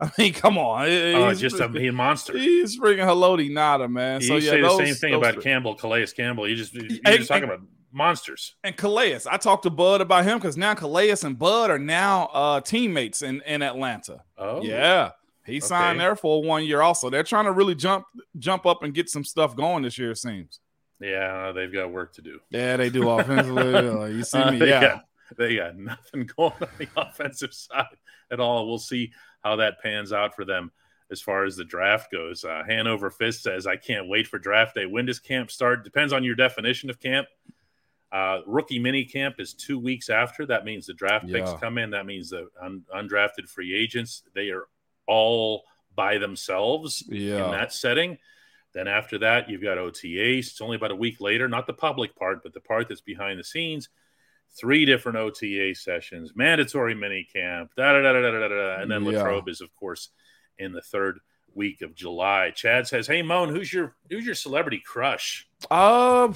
[0.00, 0.82] I mean, come on.
[0.86, 2.38] Oh, He's- just a, he a monster.
[2.38, 4.20] He's freaking Haloti Ngata, man.
[4.20, 5.42] You So yeah, say the those- same thing about three.
[5.42, 6.48] Campbell, Calais Campbell.
[6.48, 7.60] You just you're just talking about
[7.92, 8.54] monsters.
[8.64, 9.18] and Calais.
[9.30, 13.22] I talked to Bud about him because now Calais and Bud are now uh, teammates
[13.22, 14.22] in in Atlanta.
[14.36, 15.12] Oh, Yeah,
[15.46, 16.06] he signed Okay.
[16.06, 16.82] there for one year.
[16.82, 18.04] Also, they're trying to really jump
[18.38, 20.10] jump up and get some stuff going this year.
[20.12, 20.60] It seems.
[21.00, 22.40] yeah, they've got work to do.
[22.50, 24.12] Yeah, they do offensively.
[24.16, 24.58] You see Uh, me?
[24.58, 24.80] they Yeah.
[24.80, 25.04] got,
[25.36, 27.86] they got nothing going on the offensive side
[28.30, 28.66] at all.
[28.68, 29.12] We'll see
[29.44, 30.72] how that pans out for them
[31.10, 32.44] as far as the draft goes.
[32.44, 34.86] Uh, Hanover Fist says, "I can't wait for draft day.
[34.86, 35.84] When does camp start?
[35.84, 37.28] Depends on your definition of camp.
[38.10, 40.46] Uh, rookie mini camp is two weeks after.
[40.46, 41.90] That means the draft picks come in.
[41.90, 44.22] That means the un- undrafted free agents.
[44.34, 44.66] They are
[45.06, 47.04] all by themselves
[47.46, 48.18] in that setting.
[48.72, 50.38] Then after that, you've got OTAs.
[50.38, 53.38] It's only about a week later, not the public part, but the part that's behind
[53.38, 53.88] the scenes.
[54.58, 58.90] Three different OTA sessions, mandatory mini camp, da da da da da da, da and
[58.90, 59.22] then Yeah.
[59.22, 60.08] Latrobe is, of course,
[60.58, 61.18] in the third
[61.54, 62.50] week of July.
[62.52, 66.28] Chad says, "Hey Moan, who's your who's your celebrity crush?" Uh,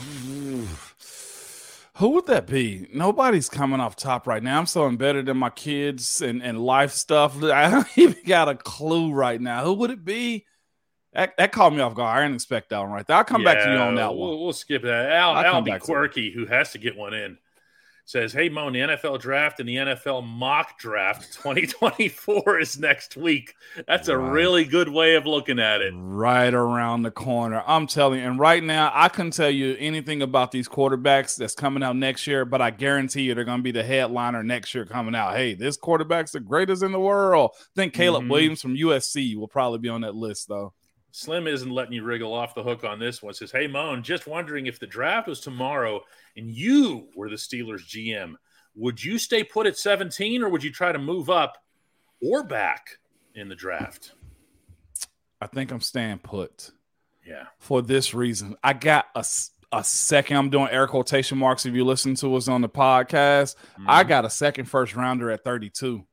[1.97, 2.89] who would that be?
[2.93, 4.59] Nobody's coming off top right now.
[4.59, 7.43] I'm so embedded in my kids and, and life stuff.
[7.43, 9.65] I don't even got a clue right now.
[9.65, 10.47] Who would it be?
[11.13, 12.19] That, that caught me off guard.
[12.19, 13.17] I didn't expect that one right there.
[13.19, 14.19] I'll come back to you on that one.
[14.31, 15.13] We'll, we'll skip that.
[15.13, 15.95] Al, I'll Al be back to it.
[15.95, 17.37] quirky, who has to get one in,
[18.05, 23.55] says, "Hey Moan, the NFL draft and the NFL mock draft 2024 is next week.
[23.87, 27.63] That's a really good way of looking at it." right around the corner.
[27.67, 28.27] I'm telling you.
[28.27, 32.27] And right now, I couldn't tell you anything about these quarterbacks that's coming out next
[32.27, 35.35] year, but I guarantee you they're going to be the headliner next year coming out.
[35.37, 37.51] Hey, this quarterback's the greatest in the world.
[37.55, 38.31] I think Caleb Mhm.
[38.31, 40.75] Williams from USC will probably be on that list, though.
[41.13, 43.35] Slim isn't letting you wriggle off the hook on this one.
[43.35, 46.03] Says, "Hey Moan, just wondering if the draft was tomorrow
[46.37, 48.35] and you were the Steelers GM,
[48.75, 51.59] would you stay put at 17 or would you try to move up
[52.23, 52.99] or back
[53.35, 54.13] in the draft?"
[55.41, 56.71] I think I'm staying put
[57.27, 57.47] Yeah.
[57.59, 58.57] for this reason.
[58.63, 59.25] I got a,
[59.73, 60.37] a second.
[60.37, 63.57] I'm doing air quotation marks if you listen to us on the podcast.
[63.87, 64.09] I Mhm.
[64.09, 66.07] got a second first rounder at 32.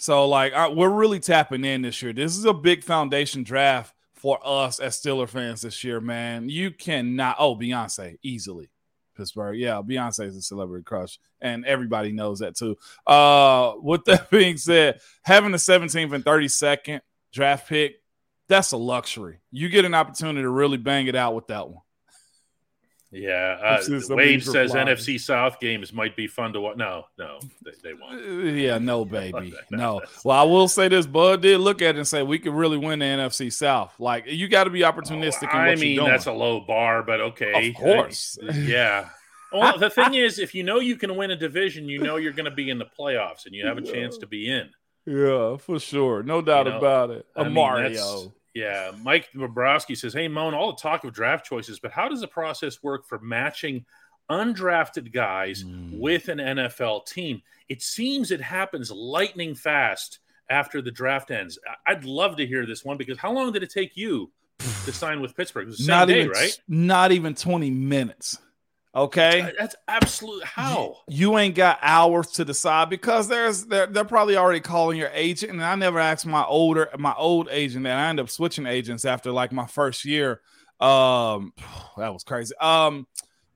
[0.00, 2.14] So, like, I, we're really tapping in this year.
[2.14, 6.48] This is a big foundation draft for us as Steeler fans this year, man.
[6.48, 8.70] You cannot, oh, Beyonce, easily.
[9.14, 9.58] Pittsburgh.
[9.58, 12.78] Yeah, Beyonce is a celebrity crush, and everybody knows that too.
[13.06, 17.96] Uh, with that being said, having the 17th and 32nd draft pick,
[18.48, 19.40] that's a luxury.
[19.50, 21.82] You get an opportunity to really bang it out with that one.
[23.12, 26.76] Yeah, uh, Wade says NFC South games might be fun to watch.
[26.76, 28.24] No, no, they, they won't.
[28.24, 30.00] Uh, yeah, no, baby, no.
[30.24, 32.78] Well, I will say this: Bud did look at it and say we could really
[32.78, 33.98] win the NFC South.
[33.98, 35.48] Like you got to be opportunistic.
[35.52, 39.08] Oh, I mean, that's a low bar, but okay, of course, I, yeah.
[39.52, 42.32] Well, the thing is, if you know you can win a division, you know you're
[42.32, 44.70] going to be in the playoffs, and you have a chance to be in.
[45.06, 47.26] Yeah, for sure, no doubt you know, about it.
[47.34, 48.32] A I mean, Mario.
[48.54, 52.20] Yeah, Mike Bobrowski says, "Hey, Moan, all the talk of draft choices, but how does
[52.20, 53.84] the process work for matching
[54.28, 55.98] undrafted guys mm.
[55.98, 57.42] with an NFL team?
[57.68, 61.58] It seems it happens lightning fast after the draft ends.
[61.86, 65.20] I'd love to hear this one because how long did it take you to sign
[65.20, 65.64] with Pittsburgh?
[65.64, 66.60] It was the same not day, even, right?
[66.66, 68.38] Not even twenty minutes.
[68.92, 74.04] Okay, that's absolute how you, you, ain't got hours to decide because there's they're, they're
[74.04, 77.94] probably already calling your agent, and I never asked my older my old agent, and
[77.94, 80.40] I end up switching agents after like my first year.
[80.80, 81.52] Um,
[81.98, 82.54] that was crazy.
[82.60, 83.06] Um,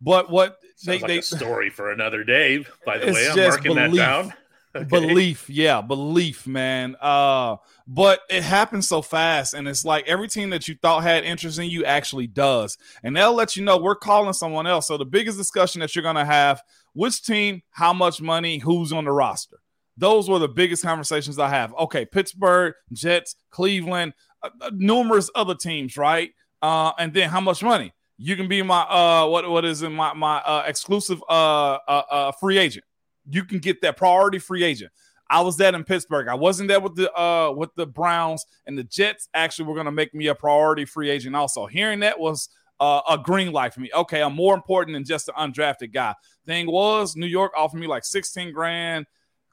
[0.00, 2.64] but what Sounds they, like they, a story for another day.
[2.86, 3.96] By the way, I'm marking belief.
[3.96, 4.34] that down.
[4.76, 4.86] Okay.
[4.86, 6.96] Belief, yeah, belief, man.
[7.00, 7.56] Uh,
[7.86, 11.60] but it happens so fast, and it's like every team that you thought had interest
[11.60, 14.88] in you actually does, and they'll let you know we're calling someone else.
[14.88, 16.60] So the biggest discussion that you're gonna have:
[16.92, 19.60] which team, how much money, who's on the roster.
[19.96, 21.72] Those were the biggest conversations I have.
[21.74, 26.32] Okay, Pittsburgh, Jets, Cleveland, uh, uh numerous other teams, right?
[26.62, 27.92] Uh, and then how much money?
[28.18, 32.02] You can be my uh, what what is in my my uh, exclusive uh, uh,
[32.10, 32.84] uh free agent
[33.30, 34.92] you can get that priority free agent.
[35.30, 36.28] I was that in Pittsburgh.
[36.28, 39.28] I wasn't there with the uh with the Browns and the Jets.
[39.34, 41.34] Actually, were going to make me a priority free agent.
[41.34, 42.48] Also, hearing that was
[42.80, 43.90] uh, a green light for me.
[43.94, 46.14] Okay, I'm more important than just an undrafted guy.
[46.44, 49.06] Thing was, New York offered me like 16 grand.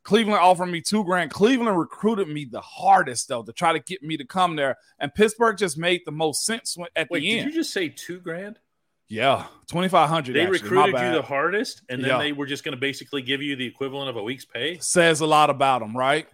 [0.03, 1.29] Cleveland offered me two grand.
[1.29, 5.13] Cleveland recruited me the hardest though to try to get me to come there, and
[5.13, 7.45] Pittsburgh just made the most sense at Wait, the end.
[7.45, 8.59] Did you just say two grand?
[9.11, 10.35] Yeah, twenty five hundred.
[10.37, 12.17] They actually, recruited you the hardest, and then yeah.
[12.17, 14.77] they were just going to basically give you the equivalent of a week's pay.
[14.79, 16.27] Says a lot about them, right?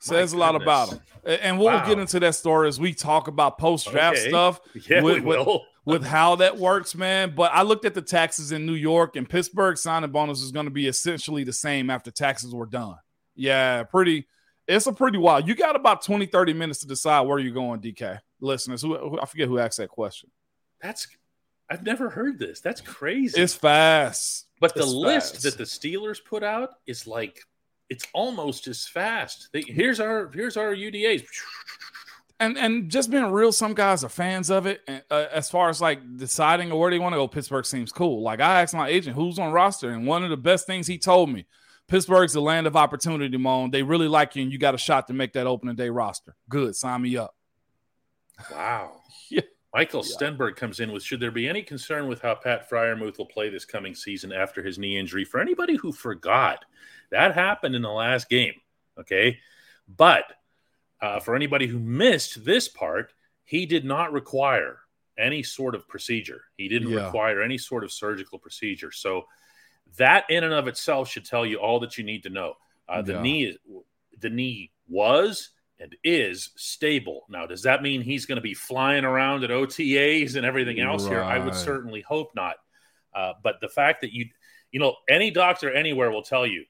[0.00, 1.86] Says a lot about them, and we'll wow.
[1.86, 4.28] get into that story as we talk about post draft okay.
[4.28, 4.60] stuff.
[4.88, 5.62] Yeah, with, we will.
[5.84, 7.32] with how that works, man.
[7.36, 10.66] But I looked at the taxes in New York and Pittsburgh signing bonus is going
[10.66, 12.96] to be essentially the same after taxes were done.
[13.36, 14.26] Yeah, pretty.
[14.66, 15.46] It's a pretty wild.
[15.46, 18.18] You got about 20, 30 minutes to decide where you're going, DK.
[18.40, 20.30] Listeners, who, who I forget who asked that question.
[20.82, 21.06] That's
[21.70, 22.60] I've never heard this.
[22.60, 23.40] That's crazy.
[23.40, 24.46] It's fast.
[24.60, 25.44] But the it's list fast.
[25.44, 27.40] that the Steelers put out is like
[27.88, 29.48] it's almost as fast.
[29.52, 31.24] They, here's our here's our UDAs.
[32.40, 34.80] And and just being real, some guys are fans of it.
[34.88, 38.22] And, uh, as far as like deciding where they want to go, Pittsburgh seems cool.
[38.22, 40.98] Like I asked my agent who's on roster, and one of the best things he
[40.98, 41.46] told me,
[41.86, 43.70] Pittsburgh's the land of opportunity, Moan.
[43.70, 46.34] They really like you, and you got a shot to make that opening day roster.
[46.48, 47.34] Good, sign me up.
[48.50, 49.02] Wow.
[49.30, 49.42] yeah.
[49.72, 50.16] Michael yeah.
[50.16, 53.48] Stenberg comes in with Should there be any concern with how Pat Freiermuth will play
[53.48, 55.24] this coming season after his knee injury?
[55.24, 56.64] For anybody who forgot,
[57.10, 58.54] that happened in the last game.
[58.98, 59.38] Okay.
[59.88, 60.24] But
[61.00, 63.12] uh, for anybody who missed this part,
[63.44, 64.78] he did not require
[65.18, 66.42] any sort of procedure.
[66.56, 67.04] He didn't yeah.
[67.04, 68.90] require any sort of surgical procedure.
[68.92, 69.26] So
[69.96, 72.54] that in and of itself should tell you all that you need to know.
[72.88, 73.22] Uh, the yeah.
[73.22, 73.58] knee,
[74.18, 75.50] the knee was
[75.80, 77.24] and is stable.
[77.28, 81.04] Now, does that mean he's going to be flying around at OTAs and everything else
[81.04, 81.12] right.
[81.12, 81.22] here?
[81.22, 82.56] I would certainly hope not.
[83.14, 84.26] Uh, but the fact that you,
[84.70, 86.64] you know, any doctor anywhere will tell you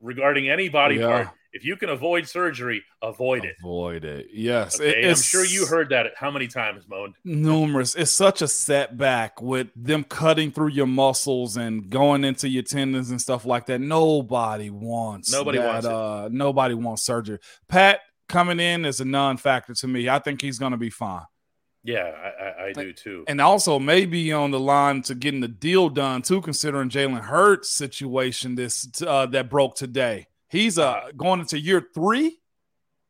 [0.00, 1.06] regarding any body yeah.
[1.06, 3.56] part, if you can avoid surgery, avoid it.
[3.60, 4.28] Avoid it.
[4.32, 4.80] Yes.
[4.80, 5.10] Okay?
[5.10, 7.14] I'm sure you heard that how many times, Moan?
[7.24, 7.94] Numerous.
[7.94, 13.10] It's such a setback with them cutting through your muscles and going into your tendons
[13.10, 13.80] and stuff like that.
[13.80, 17.38] Nobody wants nobody that, wants uh, nobody wants surgery.
[17.68, 18.00] Pat
[18.32, 20.08] coming in is a non-factor to me.
[20.08, 21.22] I think he's going to be fine.
[21.84, 23.24] Yeah, I, I, I, do too.
[23.26, 27.70] And also maybe on the line to getting the deal done too, considering Jalen Hurts'
[27.70, 30.28] situation this uh, that broke today.
[30.48, 32.38] He's uh, uh going into year three.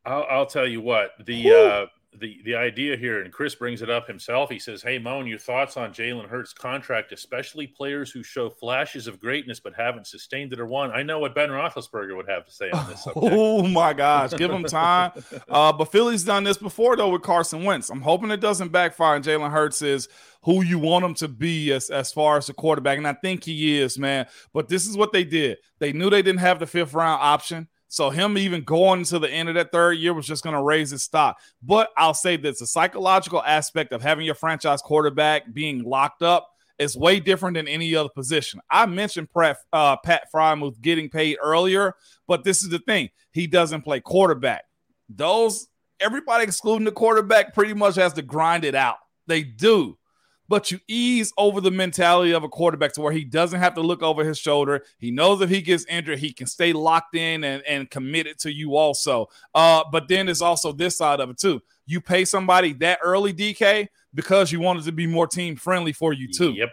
[0.05, 1.85] I'll, I'll tell you what the uh,
[2.19, 4.49] the the idea here, and Chris brings it up himself.
[4.49, 9.07] He says, "Hey, Moan, your thoughts on Jalen Hurts' contract, especially players who show flashes
[9.07, 12.45] of greatness but haven't sustained it or won." I know what Ben Roethlisberger would have
[12.45, 13.03] to say on this.
[13.03, 13.27] Subject.
[13.31, 15.11] Oh my gosh, give him time.
[15.49, 17.89] uh, but Philly's done this before though with Carson Wentz.
[17.89, 19.15] I'm hoping it doesn't backfire.
[19.15, 20.07] And Jalen Hurts is
[20.43, 23.45] who you want him to be as, as far as a quarterback, and I think
[23.45, 24.27] he is, man.
[24.53, 25.57] But this is what they did.
[25.79, 27.67] They knew they didn't have the fifth round option.
[27.93, 30.63] So him even going to the end of that third year was just going to
[30.63, 31.39] raise his stock.
[31.61, 36.49] But I'll say this: the psychological aspect of having your franchise quarterback being locked up
[36.79, 38.61] is way different than any other position.
[38.67, 41.93] I mentioned Pat, uh, Pat Freiermuth getting paid earlier,
[42.27, 44.63] but this is the thing: he doesn't play quarterback.
[45.07, 45.67] Those
[45.99, 48.97] everybody excluding the quarterback pretty much has to grind it out.
[49.27, 49.99] They do
[50.47, 53.81] but you ease over the mentality of a quarterback to where he doesn't have to
[53.81, 54.83] look over his shoulder.
[54.97, 58.53] He knows if he gets injured, he can stay locked in and, and committed to
[58.53, 59.29] you also.
[59.55, 61.61] Uh, but then there's also this side of it too.
[61.85, 66.13] You pay somebody that early, DK, because you wanted to be more team friendly for
[66.13, 66.51] you too.
[66.51, 66.69] Yep.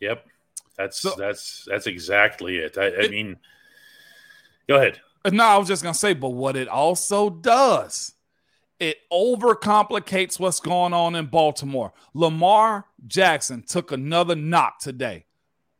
[0.00, 0.26] Yep.
[0.76, 2.76] That's so, that's that's exactly it.
[2.76, 3.36] I, I it, mean,
[4.68, 5.00] go ahead.
[5.32, 8.15] No, I was just gonna say, but what it also does
[8.78, 11.92] it overcomplicates what's going on in Baltimore.
[12.14, 15.24] Lamar Jackson took another knock today.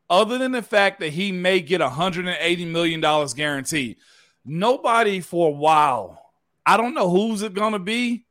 [0.08, 3.00] Other than the fact that he may get $180 million
[3.34, 3.96] guaranteed,
[4.44, 6.32] nobody for a while,
[6.64, 8.24] I don't know who's it going to be,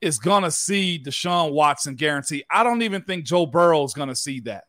[0.00, 2.44] is going to see Deshaun Watson guarantee.
[2.50, 4.64] I don't even think Joe Burrow is going to see that.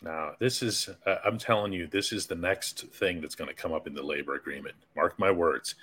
[0.00, 3.54] Now, this is, uh, I'm telling you, this is the next thing that's going to
[3.54, 4.76] come up in the labor agreement.
[4.94, 5.74] Mark my words.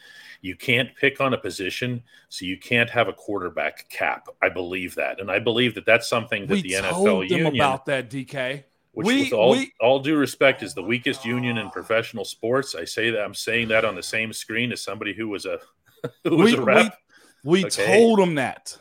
[0.42, 4.28] You can't pick on a position, so you can't have a quarterback cap.
[4.42, 5.20] I believe that.
[5.20, 7.56] And I believe that that's something that we the NFL union.
[7.56, 8.64] about that, DK.
[8.94, 12.74] Which, we, with all, we, all due respect, is the weakest union in professional sports.
[12.74, 15.60] I say that I'm saying that on the same screen as somebody who was a
[16.24, 16.98] who was we, a rep.
[17.44, 17.86] We, we okay.
[17.86, 18.78] told them that.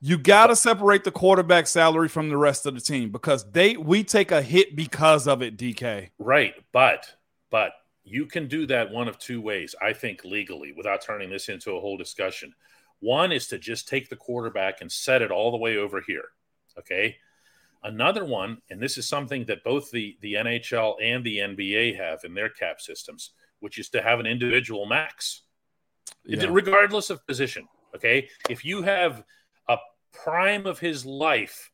[0.00, 3.76] You got to separate the quarterback salary from the rest of the team because they
[3.76, 6.10] we take a hit because of it, DK.
[6.18, 7.14] Right, but
[7.50, 7.72] but
[8.06, 11.72] you can do that one of two ways, I think legally, without turning this into
[11.72, 12.54] a whole discussion.
[13.00, 16.24] One is to just take the quarterback and set it all the way over here.
[16.78, 17.16] Okay.
[17.82, 22.20] Another one, and this is something that both the, the NHL and the NBA have
[22.24, 25.42] in their cap systems, which is to have an individual max,
[26.24, 26.46] yeah.
[26.48, 27.66] regardless of position.
[27.94, 28.28] Okay.
[28.48, 29.24] If you have
[30.22, 31.70] prime of his life,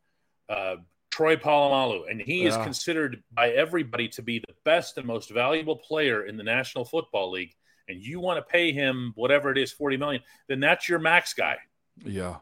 [0.48, 0.76] uh,
[1.10, 2.48] Troy Polamalu, and he yeah.
[2.48, 6.84] is considered by everybody to be the best and most valuable player in the National
[6.84, 7.54] Football League,
[7.88, 11.34] and you want to pay him whatever it is, 40 million, then that's your max
[11.34, 11.56] guy.
[12.04, 12.36] Yeah.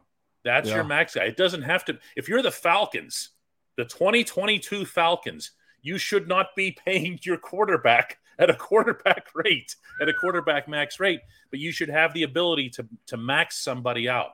[0.44, 0.76] That's yeah.
[0.76, 1.24] your max guy.
[1.24, 3.30] It doesn't have to if you're the Falcons,
[3.76, 10.08] the 2022 Falcons, you should not be paying your quarterback at a quarterback rate, at
[10.08, 11.20] a quarterback max rate,
[11.50, 14.32] but you should have the ability to to max somebody out.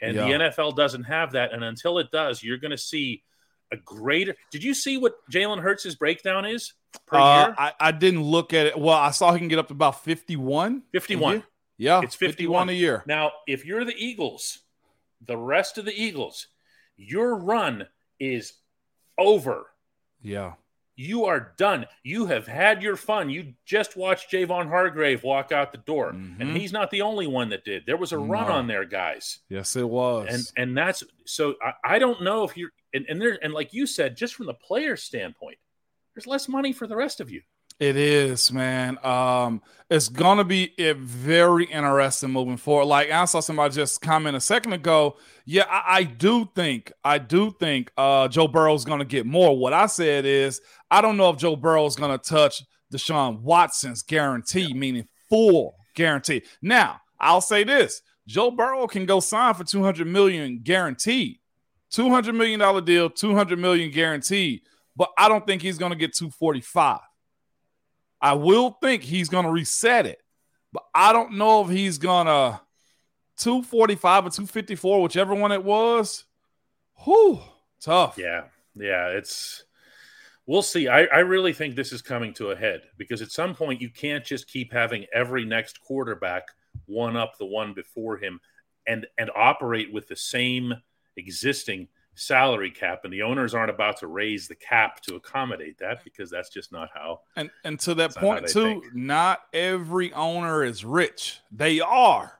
[0.00, 0.24] And yeah.
[0.24, 1.52] the NFL doesn't have that.
[1.52, 3.22] And until it does, you're going to see
[3.72, 4.34] a greater.
[4.50, 6.72] Did you see what Jalen Hurts' breakdown is
[7.06, 7.54] per uh, year?
[7.58, 8.78] I, I, didn't look at it.
[8.78, 10.82] Well, I saw he can get up to about 51.
[10.92, 11.42] 51.
[11.76, 12.00] Yeah.
[12.02, 12.66] It's 51.
[12.66, 13.04] 51 a year.
[13.06, 14.60] Now, if you're the Eagles,
[15.26, 16.48] the rest of the Eagles,
[16.96, 17.86] your run
[18.18, 18.54] is
[19.16, 19.66] over.
[20.22, 20.54] Yeah.
[21.00, 21.86] You are done.
[22.02, 23.30] You have had your fun.
[23.30, 26.40] You just watched Javon Hargrave walk out the door, mm-hmm.
[26.40, 27.84] and he's not the only one that did.
[27.86, 28.24] There was a no.
[28.24, 29.38] run on there, guys.
[29.48, 30.26] Yes, it was.
[30.28, 31.54] And and that's so.
[31.62, 34.46] I, I don't know if you're and, and there and like you said, just from
[34.46, 35.58] the player standpoint,
[36.16, 37.42] there's less money for the rest of you.
[37.80, 38.98] It is, man.
[39.04, 42.86] Um, it's gonna be a very interesting moving forward.
[42.86, 45.16] Like I saw somebody just comment a second ago.
[45.44, 49.56] Yeah, I, I do think, I do think uh, Joe Burrow's gonna get more.
[49.56, 50.60] What I said is,
[50.90, 56.42] I don't know if Joe Burrow's gonna touch Deshaun Watson's guarantee, meaning full guarantee.
[56.60, 61.38] Now, I'll say this: Joe Burrow can go sign for two hundred million guaranteed,
[61.90, 64.62] two hundred million dollar deal, two hundred million guaranteed.
[64.96, 66.98] But I don't think he's gonna get two forty five.
[68.20, 70.22] I will think he's going to reset it,
[70.72, 72.60] but I don't know if he's going to
[73.38, 76.24] 245 or 254, whichever one it was.
[77.04, 77.40] Whew,
[77.80, 78.18] tough.
[78.18, 78.44] Yeah.
[78.74, 79.08] Yeah.
[79.08, 79.64] It's,
[80.46, 80.88] we'll see.
[80.88, 83.90] I, I really think this is coming to a head because at some point you
[83.90, 86.48] can't just keep having every next quarterback
[86.86, 88.40] one up the one before him
[88.86, 90.74] and and operate with the same
[91.16, 91.88] existing
[92.18, 96.30] salary cap, and the owners aren't about to raise the cap to accommodate that because
[96.30, 97.20] that's just not how.
[97.36, 98.94] And and to that point too, think.
[98.94, 101.40] not every owner is rich.
[101.52, 102.38] They are,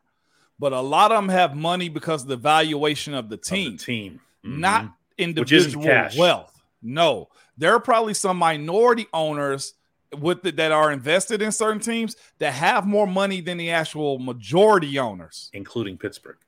[0.59, 3.75] but a lot of them have money because of the valuation of the team.
[3.75, 4.61] Of the team, mm-hmm.
[4.61, 6.61] not individual wealth.
[6.83, 9.75] No, there are probably some minority owners
[10.17, 14.19] with the, that are invested in certain teams that have more money than the actual
[14.19, 16.39] majority owners, including Pittsburgh.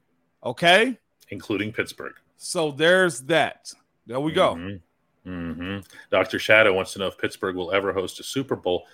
[0.45, 2.14] Okay, including Pittsburgh.
[2.43, 3.72] So there's that.
[4.07, 4.55] There we go.
[4.55, 5.30] Mm-hmm.
[5.30, 5.78] Mm-hmm.
[6.11, 6.38] Dr.
[6.38, 8.86] Shadow wants to know if Pittsburgh will ever host a Super Bowl.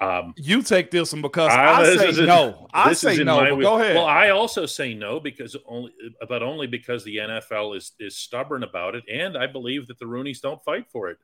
[0.00, 2.68] Um, you take this one because I, I say no.
[2.72, 3.60] I say no.
[3.60, 3.96] go ahead.
[3.96, 5.92] Well, I also say no because only,
[6.28, 10.04] but only because the NFL is is stubborn about it, and I believe that the
[10.04, 11.18] Rooneys don't fight for it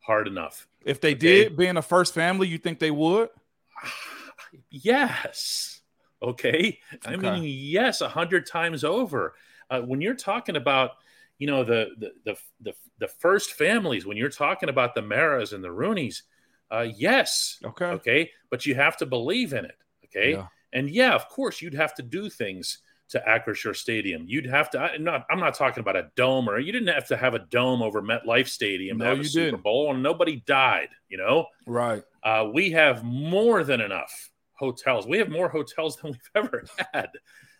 [0.00, 0.68] hard enough.
[0.84, 1.44] If they okay?
[1.44, 3.30] did, being a first family, you think they would?
[4.70, 5.80] yes.
[6.22, 6.78] Okay.
[6.94, 7.14] okay.
[7.14, 9.34] I mean, yes, a hundred times over
[9.70, 10.92] uh, when you're talking about
[11.38, 15.52] you know the the the the, the first families when you're talking about the Maras
[15.52, 16.22] and the Rooneys.
[16.70, 17.84] Uh, yes, Okay.
[17.84, 19.76] okay, but you have to believe in it.
[20.06, 20.46] Okay, Yeah.
[20.72, 22.78] and yeah, of course, you'd have to do things
[23.10, 24.24] to Acrisure Stadium.
[24.26, 24.80] You'd have to.
[24.80, 25.26] I'm not.
[25.30, 28.02] I'm not talking about a dome, or you didn't have to have a dome over
[28.02, 29.62] MetLife Stadium No, to have you a Super didn't.
[29.62, 30.88] Bowl, and nobody died.
[31.08, 32.02] You know, Right.
[32.24, 35.06] uh, we have more than enough hotels.
[35.06, 37.10] We have more hotels than we've ever had.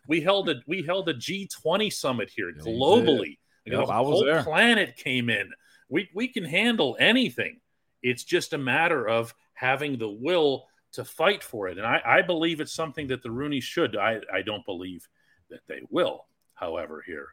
[0.07, 3.39] We held a we held a G20 summit here globally.
[3.65, 4.43] The I was whole there.
[4.43, 5.51] planet came in.
[5.89, 7.61] We we can handle anything.
[8.03, 11.79] It's just a matter of having the will to fight for it.
[11.79, 13.97] And I, I believe it's something that the Rooney should.
[13.97, 15.07] I, I don't believe
[15.51, 17.29] that they will, however, here.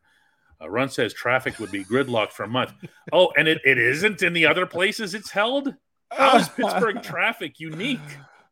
[0.62, 2.74] Uh, Run says traffic would be gridlocked for a month.
[3.12, 5.74] Oh, and it, it isn't in the other places it's held?
[6.12, 8.00] How is Pittsburgh traffic unique?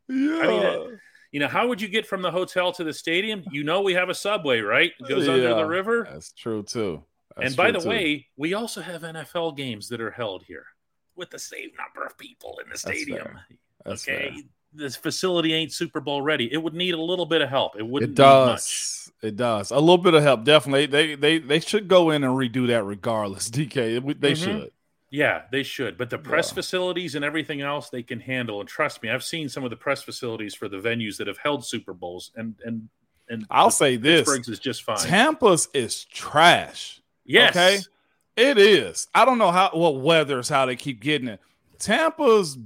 [0.08, 0.40] Yeah.
[0.42, 0.86] I mean, uh,
[1.32, 3.44] You know, how would you get from the hotel to the stadium?
[3.52, 4.92] You know, we have a subway, right?
[5.00, 6.08] It goes under the river.
[6.12, 7.04] That's true too.
[7.38, 7.88] That's and by the too.
[7.90, 10.66] way, we also have NFL games that are held here
[11.16, 13.24] with the same number of people in the stadium.
[13.24, 13.46] fair.
[13.86, 14.30] That's okay.
[14.34, 14.42] fair.
[14.74, 16.52] This facility ain't Super Bowl ready.
[16.52, 17.78] It would need a little bit of help.
[17.78, 18.56] It wouldn't it need much.
[18.58, 19.12] does.
[19.22, 19.72] It does.
[19.72, 20.86] A little bit of help, definitely.
[20.86, 23.50] They they they should go in and redo that regardless.
[23.52, 24.36] DK, they Mhm.
[24.38, 24.72] should.
[25.12, 25.98] Yeah, they should.
[25.98, 26.56] But the press Yeah.
[26.56, 28.62] facilities and everything else they can handle.
[28.62, 31.38] And trust me, I've seen some of the press facilities for the venues that have
[31.38, 32.88] held Super Bowls and and
[33.30, 34.98] and I'll the say this: Pittsburgh's is just fine.
[34.98, 37.02] Tampa's is trash.
[37.26, 37.52] yes.
[37.56, 37.80] Okay,
[38.38, 39.08] it is.
[39.14, 41.40] I don't know how what weather's how they keep getting it.
[41.78, 42.58] Tampa's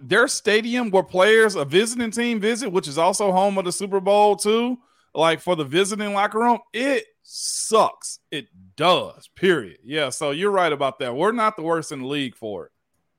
[0.00, 4.00] their stadium where players a visiting team visit, which is also home of the Super
[4.00, 4.78] Bowl too.
[5.14, 8.20] Like for the visiting locker room, it sucks.
[8.30, 8.46] It
[8.78, 9.28] does.
[9.34, 9.78] Period.
[9.84, 10.08] Yeah.
[10.08, 11.14] So you're right about that.
[11.14, 12.72] We're not the worst in the league for it.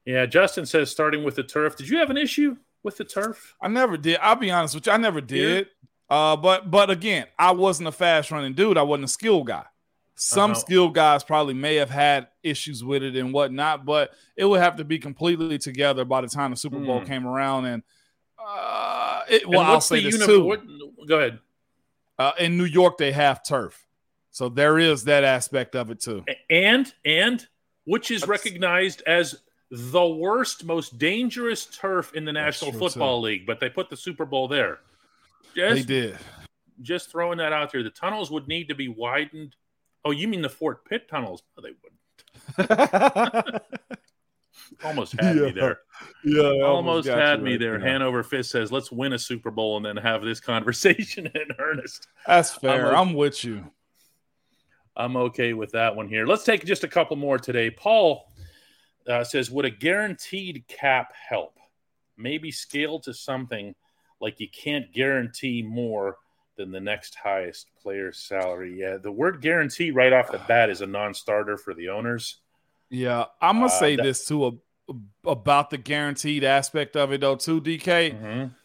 [0.06, 1.76] Yeah, Justin says starting with the turf.
[1.76, 3.56] Did you have an issue with the turf?
[3.62, 4.18] I never did.
[4.22, 4.92] I'll be honest with you.
[4.94, 5.68] I never did.
[6.10, 8.78] Uh, but but again, I wasn't a fast running dude.
[8.78, 9.66] I wasn't a skill guy.
[10.16, 10.60] Some Uh-huh.
[10.60, 14.78] skill guys probably may have had issues with it and whatnot, but it would have
[14.78, 17.06] to be completely together by the time the Super Bowl Hmm.
[17.06, 17.66] came around.
[17.66, 17.84] And
[18.44, 20.44] uh, it, And I'll say the this uni- too.
[20.44, 20.64] what-
[21.08, 21.40] go ahead.
[22.18, 23.88] Uh, in New York, they have turf,
[24.40, 26.24] so there is that aspect of it too.
[26.50, 27.46] And and
[27.84, 29.36] which is recognized as
[29.70, 34.24] the worst, most dangerous turf in the National Football League, but they put the Super
[34.26, 34.80] Bowl there.
[35.58, 36.18] They did.
[36.82, 37.84] just throwing that out there.
[37.84, 39.58] The tunnels would need to be widened.
[40.06, 41.44] Oh, you mean the Fort Pitt tunnels?
[41.58, 41.74] No, they
[42.56, 43.62] wouldn't.
[44.86, 45.80] Almost had me there.
[46.24, 47.78] yeah, I Almost had me right there.
[47.78, 52.08] Hanover Fist says, "Let's win a Super Bowl and then have this conversation in earnest."
[52.26, 52.96] That's fair.
[52.96, 53.70] I'm with you.
[54.96, 56.26] I'm okay with that one here.
[56.26, 57.70] Let's take just a couple more today.
[57.70, 58.32] Paul
[59.08, 61.58] uh, says, "Would a guaranteed cap help?
[62.18, 63.76] Maybe scale to something
[64.20, 66.18] like you can't guarantee more
[66.58, 70.82] than the next highest player's salary." Yeah, the word "guarantee" right off the bat is
[70.82, 72.38] a non-starter for the owners.
[72.90, 74.60] Yeah, I'm gonna Uh, say that- this too
[75.24, 77.62] about the guaranteed aspect of it though too.
[77.62, 78.56] DK, Mhm.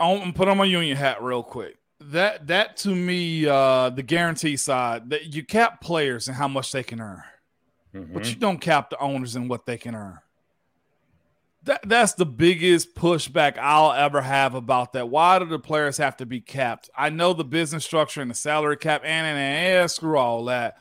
[0.00, 1.76] I'm put on my union hat real quick.
[2.00, 6.72] That that to me, uh, the guarantee side that you cap players and how much
[6.72, 7.22] they can earn,
[7.94, 8.12] Mhm.
[8.12, 10.18] but you don't cap the owners and what they can earn.
[11.62, 15.08] That that's the biggest pushback I'll ever have about that.
[15.08, 16.90] Why do the players have to be capped?
[16.96, 20.76] I know the business structure and the salary cap, and and, and screw all that.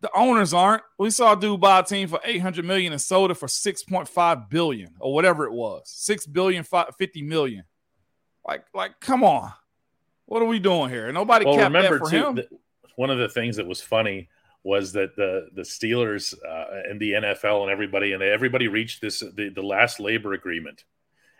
[0.00, 0.82] The owners aren't.
[0.98, 4.48] We saw a dude buy a team for 800 million and sold it for 6.5
[4.48, 5.82] billion or whatever it was.
[5.90, 7.64] 6 billion, 50 million.
[8.44, 9.52] Like, like, come on.
[10.30, 11.10] What are we doing here?
[11.10, 12.34] Nobody well, remember that for too, him.
[12.36, 12.46] that
[12.94, 14.28] one of the things that was funny
[14.62, 19.18] was that the the Steelers uh, and the NFL and everybody and everybody reached this
[19.18, 20.84] the, the last labor agreement.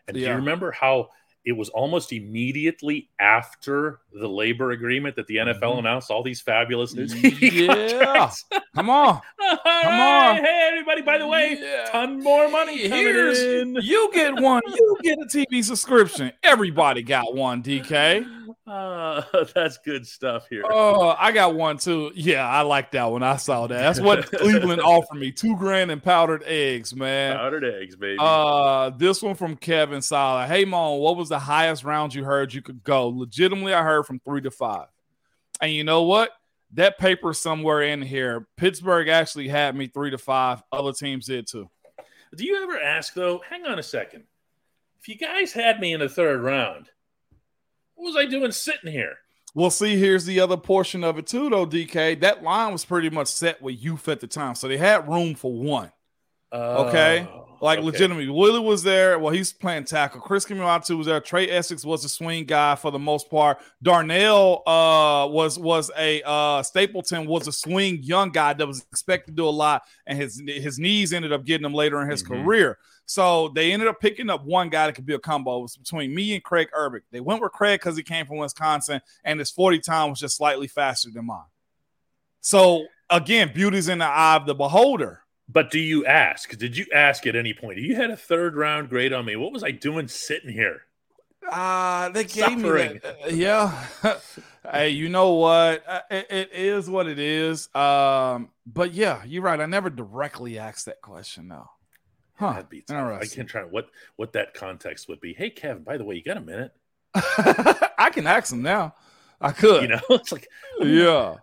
[0.09, 1.11] And do you remember how
[1.45, 5.79] it was almost immediately after the labor agreement that the NFL Mhm.
[5.81, 8.31] announced all these fabulous new Yeah.
[8.75, 9.21] Come on.
[9.39, 9.59] Come
[10.01, 10.37] on.
[10.37, 11.03] hey everybody!
[11.03, 11.87] By the way, Yeah.
[11.91, 13.75] ton more money coming Here's, in.
[13.83, 16.33] you get one, you get a TV subscription.
[16.43, 18.27] Everybody got one, DK.
[18.67, 19.23] Uh,
[19.53, 20.63] that's good stuff here.
[20.71, 22.13] Oh, I got one too.
[22.15, 23.23] Yeah, I like that one.
[23.25, 23.77] I saw that.
[23.79, 25.33] That's what Cleveland offered me.
[25.33, 27.37] Two grand and powdered eggs, man.
[27.37, 28.19] Powdered eggs, baby.
[28.21, 30.47] Uh, this one from Kevin Sala.
[30.47, 33.09] Hey, Mon, what was the highest round you heard you could go?
[33.09, 34.89] Legitimately, I heard from three to five.
[35.61, 36.31] And you know what?
[36.75, 38.47] That paper somewhere in here.
[38.57, 40.63] Pittsburgh actually had me three to five.
[40.71, 41.69] Other teams did too.
[42.37, 43.41] Do you ever ask though?
[43.49, 44.25] Hang on a second.
[45.01, 46.91] If you guys had me in the third round,
[47.95, 49.17] what was I doing sitting here?
[49.55, 52.21] Well, see, here's the other portion of it too, though, DK.
[52.21, 55.35] That line was pretty much set with youth at the time, so they had room
[55.35, 55.91] for one.
[56.53, 56.87] Oh.
[56.87, 57.29] Okay.
[57.63, 57.87] Like okay.
[57.87, 59.19] legitimately, Willie was there.
[59.19, 60.23] Well, he's playing tackle.
[60.23, 61.21] Chris Kemoeatu was there.
[61.21, 63.59] Trai Essex was a swing guy for the most part.
[63.83, 69.33] Darnell uh, was was a uh, Stapleton was a swing young guy that was expected
[69.33, 72.23] to do a lot, and his his knees ended up getting him later in his
[72.23, 72.45] Mhm.
[72.45, 72.79] career.
[73.05, 75.59] So they ended up picking up one guy that could be a combo.
[75.59, 77.03] It was between me and Kraig Urbik.
[77.11, 80.37] They went with Kraig because he came from Wisconsin, and his 40 time was just
[80.37, 81.43] slightly faster than mine.
[82.41, 85.25] So again, beauty's in the eye of the beholder.
[85.53, 86.57] But do you ask?
[86.57, 87.79] Did you ask at any point?
[87.79, 89.37] You had a third round grade on me.
[89.37, 90.83] What was I doing sitting here?
[91.51, 92.93] Uh they gave Suffering.
[92.95, 93.17] me that.
[93.25, 93.87] uh, yeah.
[94.71, 95.83] hey, you know what?
[95.89, 97.75] Uh, It, it is what it is.
[97.75, 99.59] Um, but yeah, you're right.
[99.61, 101.69] I never directly asked that question though.
[102.35, 102.53] Huh.
[102.53, 103.21] That'd be tough.
[103.23, 105.33] I can try what what that context would be.
[105.35, 105.83] Hey, Kevin.
[105.83, 106.73] By the way, you got a minute?
[107.15, 108.95] I can ask him now.
[109.41, 109.83] I could.
[109.83, 110.47] You know, it's like
[110.81, 111.37] yeah.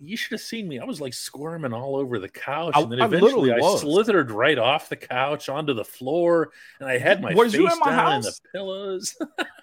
[0.00, 0.78] You should have seen me.
[0.78, 3.76] I was like squirming all over the couch, I- and then I eventually literally I,
[3.78, 7.78] slithered right off the couch onto the floor, and I had my Was face in
[7.80, 9.16] my down in the pillows.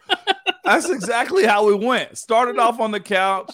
[0.63, 2.17] That's exactly how we went.
[2.17, 3.53] Started off on the couch,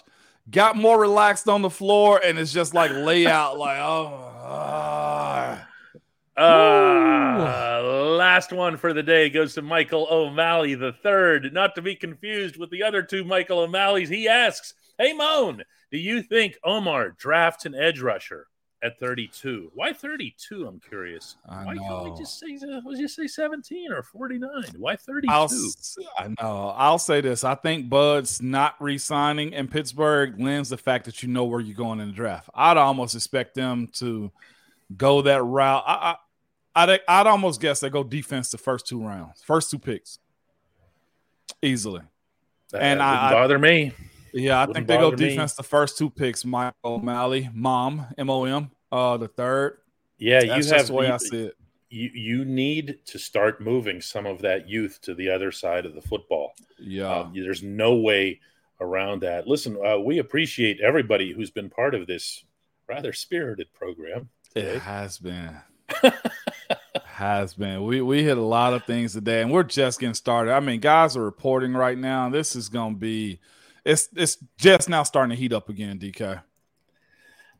[0.50, 4.32] got more relaxed on the floor, and it's just like layout, like oh.
[4.38, 5.68] ah.
[6.38, 7.82] Uh,
[8.18, 12.58] last one for the day goes to Michael O'Malley the third, not to be confused
[12.58, 14.10] with the other two Michael O'Malleys.
[14.10, 15.64] He asks, "Hey Moan,
[15.96, 18.48] do you think Omar drafts an edge rusher
[18.84, 19.72] at 32?
[19.74, 20.68] Why 32?
[20.68, 21.38] I'm curious.
[21.48, 24.50] I Why can't we just say uh, let's just say 17 or 49?
[24.78, 25.32] Why 32?
[25.32, 25.50] I'll,
[26.18, 26.74] I know.
[26.76, 27.46] I'll say this.
[27.46, 31.78] I think Bud's not re-signing in Pittsburgh lends the fact that you know where you're
[31.78, 32.50] going in the draft.
[32.54, 34.34] I'd almost expect them to
[34.98, 35.84] go that route.
[35.88, 35.94] I,
[36.76, 40.20] I I'd, I'd almost guess they go defense the first two rounds, first two picks,
[41.62, 42.02] easily.
[42.72, 43.94] That and I- bother me.
[44.36, 45.30] Yeah, I Wouldn't think they go bother me.
[45.30, 46.44] defense the first two picks.
[46.46, 49.78] Mike O'Malley, Mom, M O M, uh, the third.
[50.18, 51.54] Yeah, you That's have just the way you, I see it.
[51.90, 55.96] you you need to start moving some of that youth to the other side of
[55.96, 56.54] the football.
[56.80, 58.40] Yeah, Um, there's no way
[58.82, 59.48] around that.
[59.48, 62.44] Listen, uh, we appreciate everybody who's been part of this
[62.90, 64.30] rather spirited program.
[64.56, 65.58] It has been.
[67.06, 67.84] has been.
[67.84, 70.52] We we hit a lot of things today, and we're just getting started.
[70.54, 72.30] I mean, guys are reporting right now.
[72.30, 73.40] This is gonna be
[73.86, 76.42] it's it's just now starting to heat up again, DK.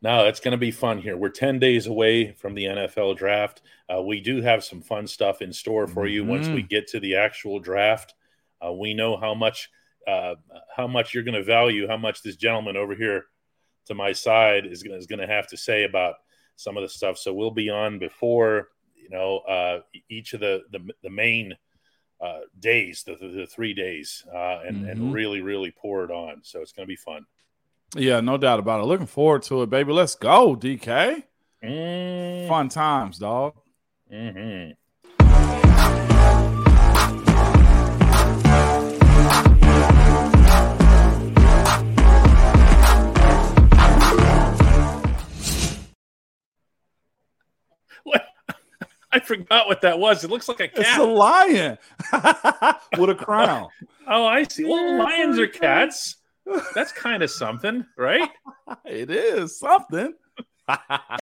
[0.02, 1.16] No, it's going to be fun here.
[1.16, 3.62] We're 10 days away from the NFL draft.
[3.92, 7.00] Uh, we do have some fun stuff in store for you once we get to
[7.00, 8.14] the actual draft.
[8.64, 9.70] Uh, we know how much
[10.06, 10.34] uh,
[10.74, 13.24] how much you're going to value how much this gentleman over here
[13.86, 16.16] to my side is going is going to have to say about
[16.56, 17.18] some of the stuff.
[17.18, 21.54] So we'll be on before you know uh, each of the the, the main
[22.20, 24.90] uh, days, the, the, the three days, uh, and Mhm.
[24.90, 26.40] and really really pour it on.
[26.42, 27.26] So it's going to be fun.
[27.94, 28.84] Yeah, no doubt about it.
[28.86, 29.92] Looking forward to it, baby.
[29.92, 31.22] Let's go, DK.
[31.62, 33.54] Mm, Fun times, dog.
[34.12, 34.76] mhm.
[49.16, 50.24] I forgot what that was.
[50.24, 50.78] It looks like a cat.
[50.80, 51.78] It's a lion
[52.98, 53.68] with a crown.
[54.06, 54.66] oh, I see.
[54.66, 56.16] Well, lions are cats.
[56.74, 58.28] That's kind of something, right?
[58.84, 60.12] it is something.